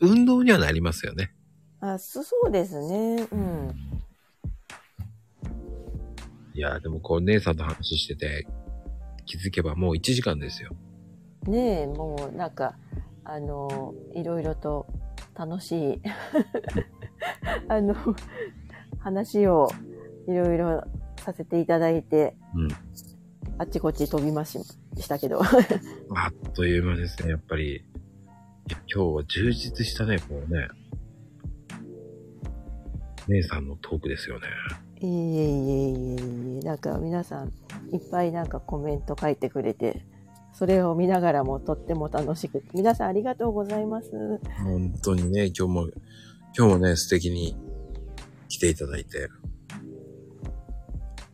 [0.00, 1.32] 運動にはなりますよね。
[1.80, 3.28] あ、そそうですね。
[3.30, 3.70] うん。
[6.54, 8.46] いや、でもこう姉さんと話してて、
[9.26, 10.70] 気づけばもう1時間ですよ。
[11.46, 12.76] ねえ、もうなんか、
[13.24, 14.86] あの、いろいろと
[15.34, 16.02] 楽しい、
[17.68, 17.94] あの、
[18.98, 19.68] 話を
[20.28, 20.84] いろいろ
[21.18, 22.68] させていただいて、うん。
[23.56, 24.58] あっちこっち飛びまし
[24.96, 25.42] したけど。
[25.42, 27.84] あっという間ですね、やっぱり。
[28.92, 30.68] 今日は充実したね、こうね。
[33.28, 34.46] 姉さんのトークですよね。
[35.00, 37.48] いえいえいえいえいえ、なんか皆さん
[37.92, 40.06] いっぱいなんかコメント書いてくれて、
[40.54, 44.10] それを見ながらもとっても楽しく、皆さんありがとうございます。
[44.62, 45.82] 本当にね、今日も、
[46.56, 47.56] 今日もね、素敵に
[48.48, 49.28] 来ていただいて。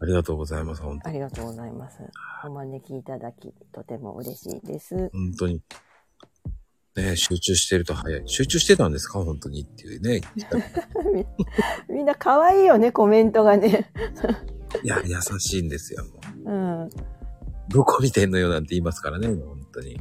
[0.03, 1.99] ありがとうございます、本当ありがとうございます。
[2.47, 5.11] お招きいただき、とても嬉しいです。
[5.13, 5.61] 本当に。
[6.97, 8.23] ね、集中してると早い。
[8.27, 9.23] 集中してたんですか？
[9.23, 10.23] 本当にっていうね。
[11.15, 11.27] み
[11.97, 13.93] みんな可愛いよね、コメントがね。
[14.83, 16.05] いや、優しいんですよ。
[16.45, 16.91] もううん。
[17.71, 19.97] どこ見てんのよなんて言いますからね、本当に。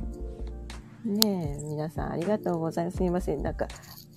[1.06, 2.98] ねえ、皆さんありがとうございます。
[2.98, 3.44] すみません。
[3.44, 3.68] なんか、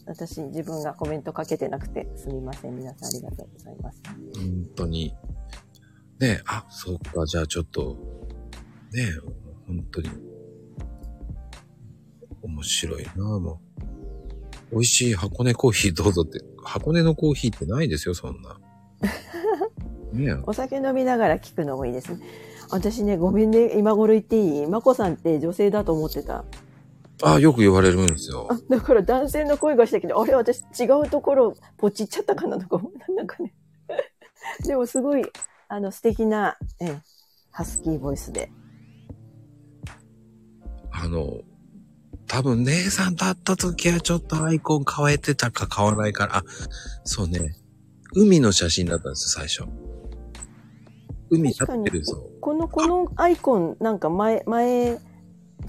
[0.06, 2.76] 私自分がコメントかけてなくてすみません。
[2.76, 4.02] 皆さんありがとうございます。
[4.34, 5.14] 本当に。
[6.18, 7.98] ねえ、あ、そうか、じゃあちょっと、
[8.92, 9.12] ねえ、
[9.66, 10.08] 本当に、
[12.42, 13.60] 面白いなも
[14.70, 14.72] う。
[14.72, 18.58] 美味しい箱根コーヒーどうぞって、箱根のコーヒーってないですよ、そんな。
[20.12, 22.20] ねえ、お酒飲みながら聞くのもいいですね。
[22.72, 24.66] 私ね、ごめんね、今頃言っていい？
[24.66, 26.44] まこさんって女性だと思ってた。
[27.22, 28.48] あ、よく言われるんですよ。
[28.50, 32.82] あだから男性の声がしたけど、あれ私違うところポチっちゃったかなとか
[33.14, 33.54] なんかね。
[34.66, 35.24] でもすごい、
[35.68, 37.00] あの、素敵な、ええ、
[37.50, 38.50] ハスキーボイスで。
[40.90, 41.42] あの、
[42.26, 46.44] 多分姉さんと会った時はちょっとアイコン変えてたか変わらないから、あ、
[47.04, 47.54] そうね。
[48.14, 49.91] 海の写真だったんですよ、最初。
[51.32, 52.22] 海立ってるぞ。
[52.40, 54.98] この、このアイコン、なんか前、前、違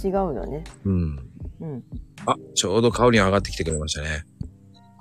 [0.07, 0.65] うよね。
[0.83, 1.17] うん。
[1.61, 1.83] うん。
[2.25, 4.25] あ、ちょうど香り上がってきてくれましたね。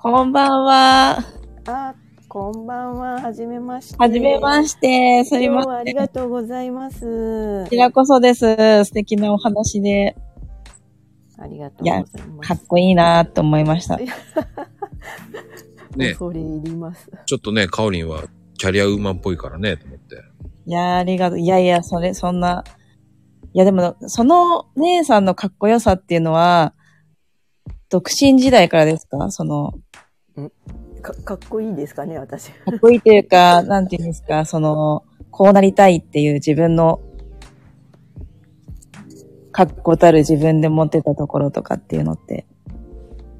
[0.01, 1.17] こんばんは。
[1.67, 1.95] あ、
[2.29, 3.19] こんばんは。
[3.21, 3.97] はじめまして。
[3.97, 5.25] はじめまして。
[5.25, 5.99] すいま今日はありせん。
[5.99, 7.69] がとうございますこ。
[7.69, 8.45] ちらこそです。
[8.85, 10.15] 素敵なお話で、
[11.37, 12.07] ありがとうございま
[12.43, 12.47] す。
[12.47, 13.97] かっこいいなと思いました。
[13.97, 14.07] ね
[16.11, 17.11] 恐れ入ります。
[17.25, 18.23] ちょっとね、カオリンは
[18.57, 20.15] キャリアウーマンっぽいからね、と思って。
[20.65, 21.39] いやー、ありがとう。
[21.39, 22.63] いやいや、それ、そんな。
[23.53, 26.73] いや、でも、その姉さんのかっこよさっていうのは、
[27.89, 29.29] 独身時代からですか？
[29.29, 29.73] その、
[31.01, 32.51] か、かっこいいですかね、私。
[32.51, 36.99] かっこいいというか、なんていうんですか、その、こうなりたいっていう自分の、
[39.51, 42.47] 確固たる自分で持ってたところとかっていうのって。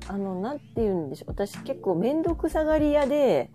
[0.08, 1.32] あの、なんて言うんでしょう。
[1.32, 3.50] 私結構めんどくさがり屋で、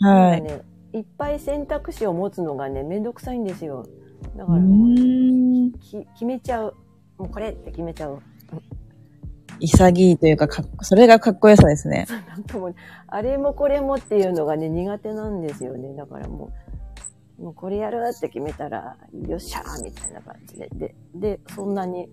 [0.00, 0.40] はい。
[0.40, 0.62] ね、
[0.92, 3.86] いっぱい選択肢を持つのがね、めんどくさいんですよ。
[4.36, 5.78] だうからもう。
[5.78, 6.74] き決めちゃう。
[7.18, 8.20] もうこれって決めちゃう。
[9.60, 12.06] 潔いというかかっこ、それがかっこよさですね。
[12.28, 12.74] なんかもう、
[13.08, 15.94] あれもこれもっていうのがね、苦手なんですよね。
[15.94, 16.52] だからも
[17.40, 20.68] う、もうこれやるって決めたら、よっしゃーみたいな感じで。
[20.74, 22.08] で、で、そんなに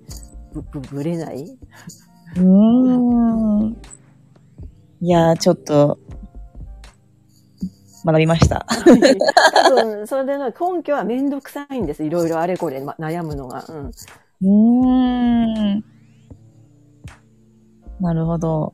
[0.53, 1.57] ぶ、ぶ、ぶれない？
[2.37, 3.77] うーん。
[5.01, 5.99] いやー、ちょっと、
[8.05, 8.65] 学びました。
[9.53, 12.03] 多分、それの根拠はめんどくさいんです。
[12.03, 13.65] いろいろあれこれ、ま、悩むのが。
[13.67, 13.87] うん。
[13.87, 15.83] うーん。
[17.99, 18.73] なるほど。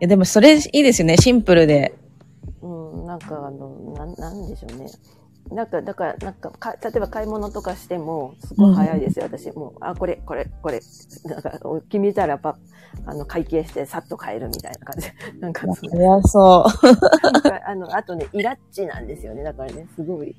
[0.00, 1.16] いや、でもそれいいですよね。
[1.16, 1.96] シンプルで。
[2.60, 2.66] う
[3.02, 4.86] ん、なんかあの、なん、なんでしょうね。
[5.50, 9.50] なんか、だから、なんかか、例えば買い物とかしても、すごい早いですよ、私。
[9.52, 10.80] もう、あ、これ、これ、これ。
[11.24, 11.50] なんか、
[11.88, 12.56] 決めたらパ
[13.06, 15.08] あの、会計してさっと買えるみたいな感じ。
[15.40, 16.86] なんか、そ早そう。
[17.32, 19.42] なんかあの、あとね、イラッチなんですよね。
[19.42, 20.34] だからね、すごい。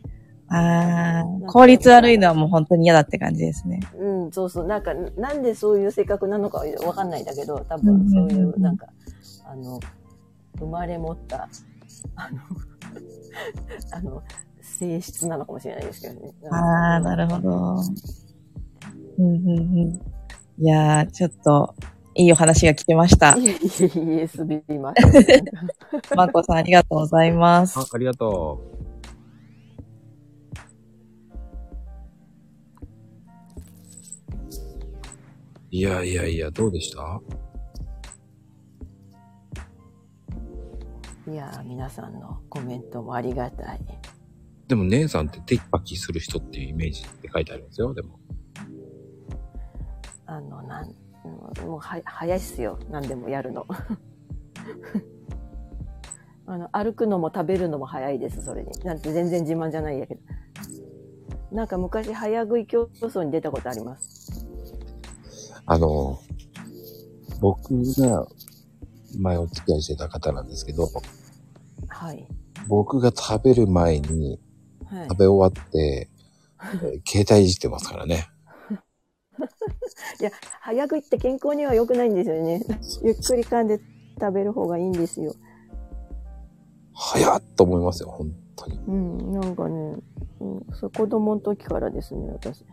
[0.52, 3.80] あー、効率悪いのはもう本当に嫌だって感じですね。
[3.98, 4.66] うん、そうそう。
[4.66, 8.88] なんか、なんでそういう性格なのかわかんないんだけど、多うんうんうん分そういう、なんか、
[9.46, 9.80] あの、
[10.58, 11.48] 生まれ持った、
[12.16, 12.40] あの、
[13.94, 14.24] あの、
[14.78, 16.34] 性質なのかもしれないですけどね。
[16.52, 17.76] あー、なるほど。
[19.18, 20.02] うんうんうん。
[20.62, 21.76] いやー、ちょっと、
[22.16, 23.48] いいお話が聞けましたい。
[23.48, 23.60] えいえい
[24.20, 25.02] え、滑りまし
[26.08, 26.16] た。
[26.16, 28.80] まこさんありがとうございますあ。、ありがとう。
[35.72, 37.22] いやいやいや、どうでした？
[41.32, 43.80] いやー、皆さんのコメントもありがたい。
[44.70, 48.20] でも姉さんってテキパキする人っていうイメージって書いてあるんですよ、でも。
[50.28, 50.86] あの、なん、
[51.66, 52.78] もうは、早いっすよ。
[52.92, 53.66] 何でもやるの。
[56.46, 58.70] あの、歩くのも食べるのも早いです、それに。
[58.84, 60.22] なんて全然自慢じゃないやけど。
[61.52, 64.46] なんか昔、早食い競争に出たことあります？
[65.66, 66.20] あの、
[67.42, 68.28] 僕が
[69.18, 70.88] 前お付き合いしてた方なんですけど、
[71.88, 72.28] はい。
[72.68, 74.40] 僕が食べる前に
[74.90, 75.20] はい食。
[75.20, 76.10] べ終わって、
[76.62, 78.28] え ー携帯いじってますからね。
[80.20, 82.62] いや、早食いって健康には良くないんですよね。
[83.04, 83.80] ゆっくり噛んで
[84.20, 85.34] 食べる方がいいんですよ。
[86.94, 88.78] 早っと思いますよ、本当に。
[88.88, 89.96] うん、なんかね、
[90.42, 92.66] うん、そう子供の時からですね、私。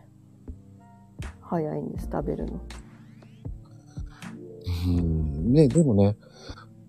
[1.39, 2.59] 早いんです、食べるの。
[4.87, 5.53] うん。
[5.53, 6.17] ね、でもね、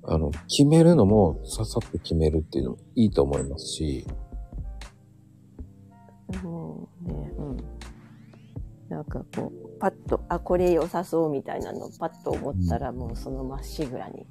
[0.03, 4.07] あの、決めるのもささっと決めるっていうのもいいと思いますし、
[6.43, 7.57] もうね、うん。
[8.89, 14.27] なんかこう、パッと、あ、これ良さそうみたいなのパッと思ったら、もうそのまっしぐらに、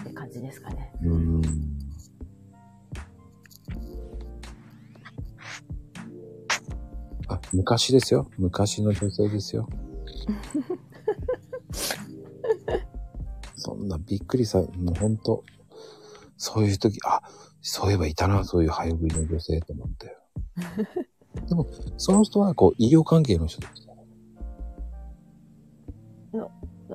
[0.00, 0.92] って感じですかね。
[1.02, 1.42] うん。
[7.28, 8.30] あ、昔ですよ。
[8.38, 9.68] 昔の女性ですよ。
[13.56, 15.44] そんなびっくりさ、もうほんと、
[16.36, 17.20] そういう時、あ、
[17.60, 20.16] そういえばいたな、そういう早食いの女性と思って。
[21.48, 21.66] でも、
[21.96, 23.90] その人は、こう、医療関係の人です。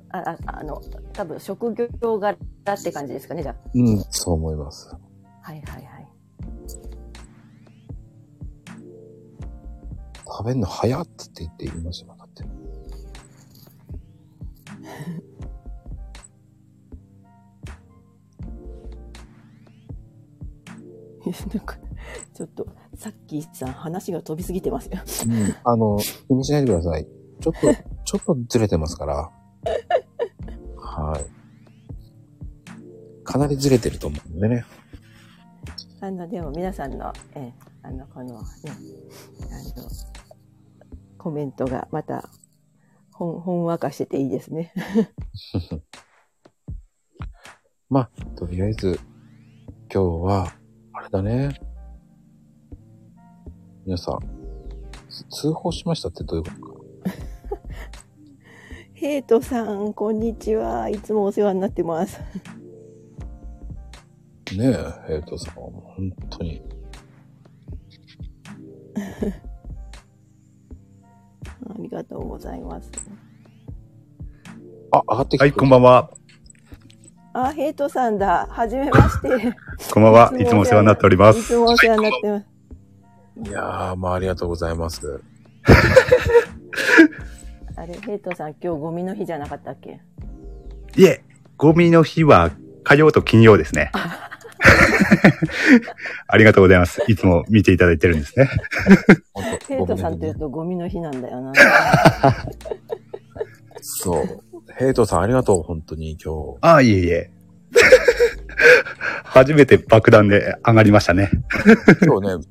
[0.09, 0.81] あ、ああの、
[1.13, 3.55] 多分職業柄って感じですかね、じゃあ。
[3.73, 4.89] うん、そう思います。
[5.41, 6.07] はいはいはい。
[10.25, 12.43] 食べんの早っつって言って言いましたもんだって。
[21.55, 21.77] なんか、
[22.33, 22.67] ちょっと、
[22.97, 24.99] さっきさん話が飛びすぎてますよ。
[25.27, 25.55] うん。
[25.63, 25.97] あの、
[26.27, 27.05] 気にしないでください。
[27.41, 27.59] ちょっと、
[28.05, 29.31] ちょっとずれてますから。
[30.77, 31.25] はい。
[33.23, 34.65] かなりずれてると思うんでね。
[36.01, 39.89] あの、でも皆さんの、ええ、あの、このね、あの、
[41.17, 42.29] コメントがまた、
[43.11, 44.71] ほん、ほんわかしてていいですね。
[47.89, 48.99] まあ、とりあえず、
[49.91, 50.53] 今日は、
[50.93, 51.74] あれだね。
[53.85, 54.19] 皆さん、
[55.29, 57.55] 通報しましたってどういうことか？
[58.93, 60.89] ヘイトさん、こんにちは。
[60.89, 62.19] いつもお世話になってます。
[64.57, 64.73] ねえ、
[65.07, 66.61] ヘイトさん本当に。
[71.67, 72.89] ありがとうございます。
[74.91, 75.45] あ、上がってきた。
[75.45, 76.09] はい、こんばんは。
[77.33, 78.47] あ、ヘイトさんだ。
[78.49, 79.53] はじめまして。
[79.93, 80.33] こんばんは。
[80.39, 81.57] いつもお世話になっておりまいつす。
[81.57, 82.54] もお世話になってます。
[83.43, 85.21] いやー、まあありがとうございます。
[87.75, 89.99] あれ、ヘイトさん、今日ゴミの日じゃなかったっけ？
[90.95, 91.23] いえ、
[91.57, 92.51] ゴミの日は
[92.83, 93.91] 火曜と金曜ですね。
[96.27, 97.03] ありがとうございます。
[97.07, 98.49] いつも見ていただいてるんですね。
[99.67, 101.51] ヘイトさんって言うとゴミの日なんだよな。
[103.81, 104.23] そう。
[104.77, 106.57] ヘイトさんありがとう、本当に今日。
[106.61, 107.31] ああ、いえいえ。
[109.23, 111.29] 初めて爆弾で上がりましたね。
[112.03, 112.45] 今日ね、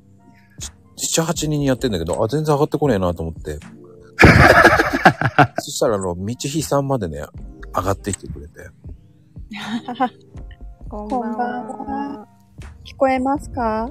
[0.97, 3.59] 7、8人やってんだけど、あ、全然上がってこねえなと思って。
[5.59, 7.25] そしたら、あの、道ひさんまでね、
[7.75, 8.69] 上がってきてくれて。
[10.89, 12.27] こんばんは。
[12.85, 13.91] 聞こえますか？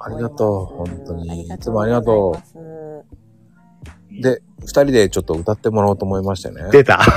[0.00, 1.46] ありがとう、本当に。
[1.46, 4.22] いあつもありがとう。
[4.22, 6.62] で、二人でちょっと歌ってもらおうと思いましてね。
[6.72, 7.00] 出た。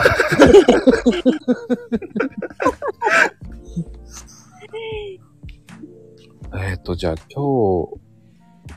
[6.54, 8.11] えっ、と、じゃあ今日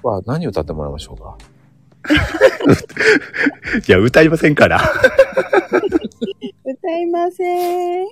[0.09, 1.37] は何歌ってもらいましょうか？
[3.89, 4.81] いや、歌いませんから。
[6.65, 8.07] 歌いません。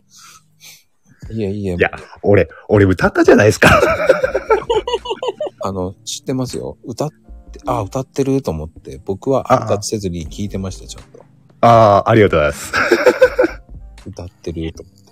[1.31, 1.91] いえいえい、や、
[2.23, 3.81] 俺、俺歌ったじゃないですか。
[5.65, 6.77] あの、知ってますよ。
[6.85, 7.11] 歌っ
[7.53, 11.21] て、あ、歌ってると思って、僕は挨拶せずに聞いてました、ちゃんと。
[11.61, 12.73] ああ、ありがとうございます。
[14.07, 15.03] 歌ってると思って。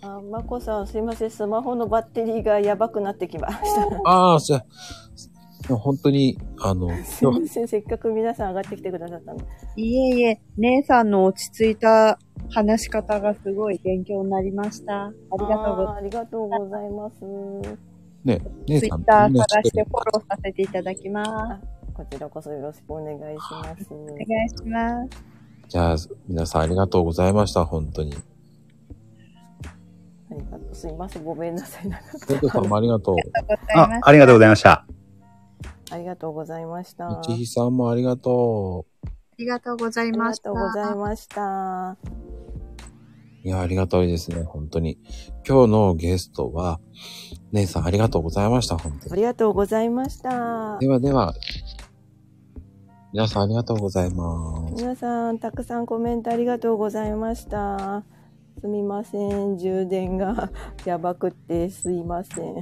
[0.00, 1.30] あ、まこさん、すいません。
[1.30, 4.00] スマホのバッテリーがやばくなってきました。
[4.04, 4.64] ああ、じゃ
[5.64, 7.68] あ、でも本当に、あの、すいません。
[7.68, 9.40] せっかく皆さん上がってきてくださったの。
[9.76, 12.18] いえいえ、姉さんの落ち着いた
[12.50, 15.06] 話し方がすごい勉強になりました。
[15.06, 17.24] ありがとうございあーありがとうございます。
[18.24, 18.80] ね、姉ます。
[18.80, 21.24] ツイさん、ッター探しててフォローさせていただきま
[21.60, 21.66] す。
[21.94, 23.86] こちらこそよろしくお願いします。
[23.90, 25.36] お願いします。
[25.68, 25.96] じゃあ、
[26.28, 28.14] 皆さんありがとうございました、本当に。
[30.30, 31.24] ありがとうすいません。
[31.24, 31.88] ごめんなさい。
[31.88, 33.16] なんかヘイトさんもありがとう。
[33.74, 34.86] あ、ありがとうございました。
[35.90, 37.08] ありがとうございました。
[37.08, 39.06] みちひさんもありがとう。
[39.06, 40.50] ありがとうございありました。
[40.50, 41.96] がとうございました。
[43.44, 44.98] いや、ありがたいですね、本当に。
[45.46, 46.80] 今日のゲストは、
[47.52, 49.12] 姉さんありがとうございました、本当に。
[49.12, 50.88] ありがとうございましたで。
[50.88, 51.34] はでは、
[53.12, 54.74] 皆さんありがとうございます。
[54.74, 58.02] 皆さん、たくさんコメントありがとうございました。
[58.60, 59.58] すみません。
[59.58, 60.50] 充電が
[60.84, 62.54] やばくてすいません。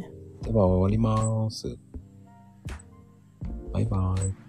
[0.43, 1.79] では終わります。
[3.75, 4.44] バイバイ。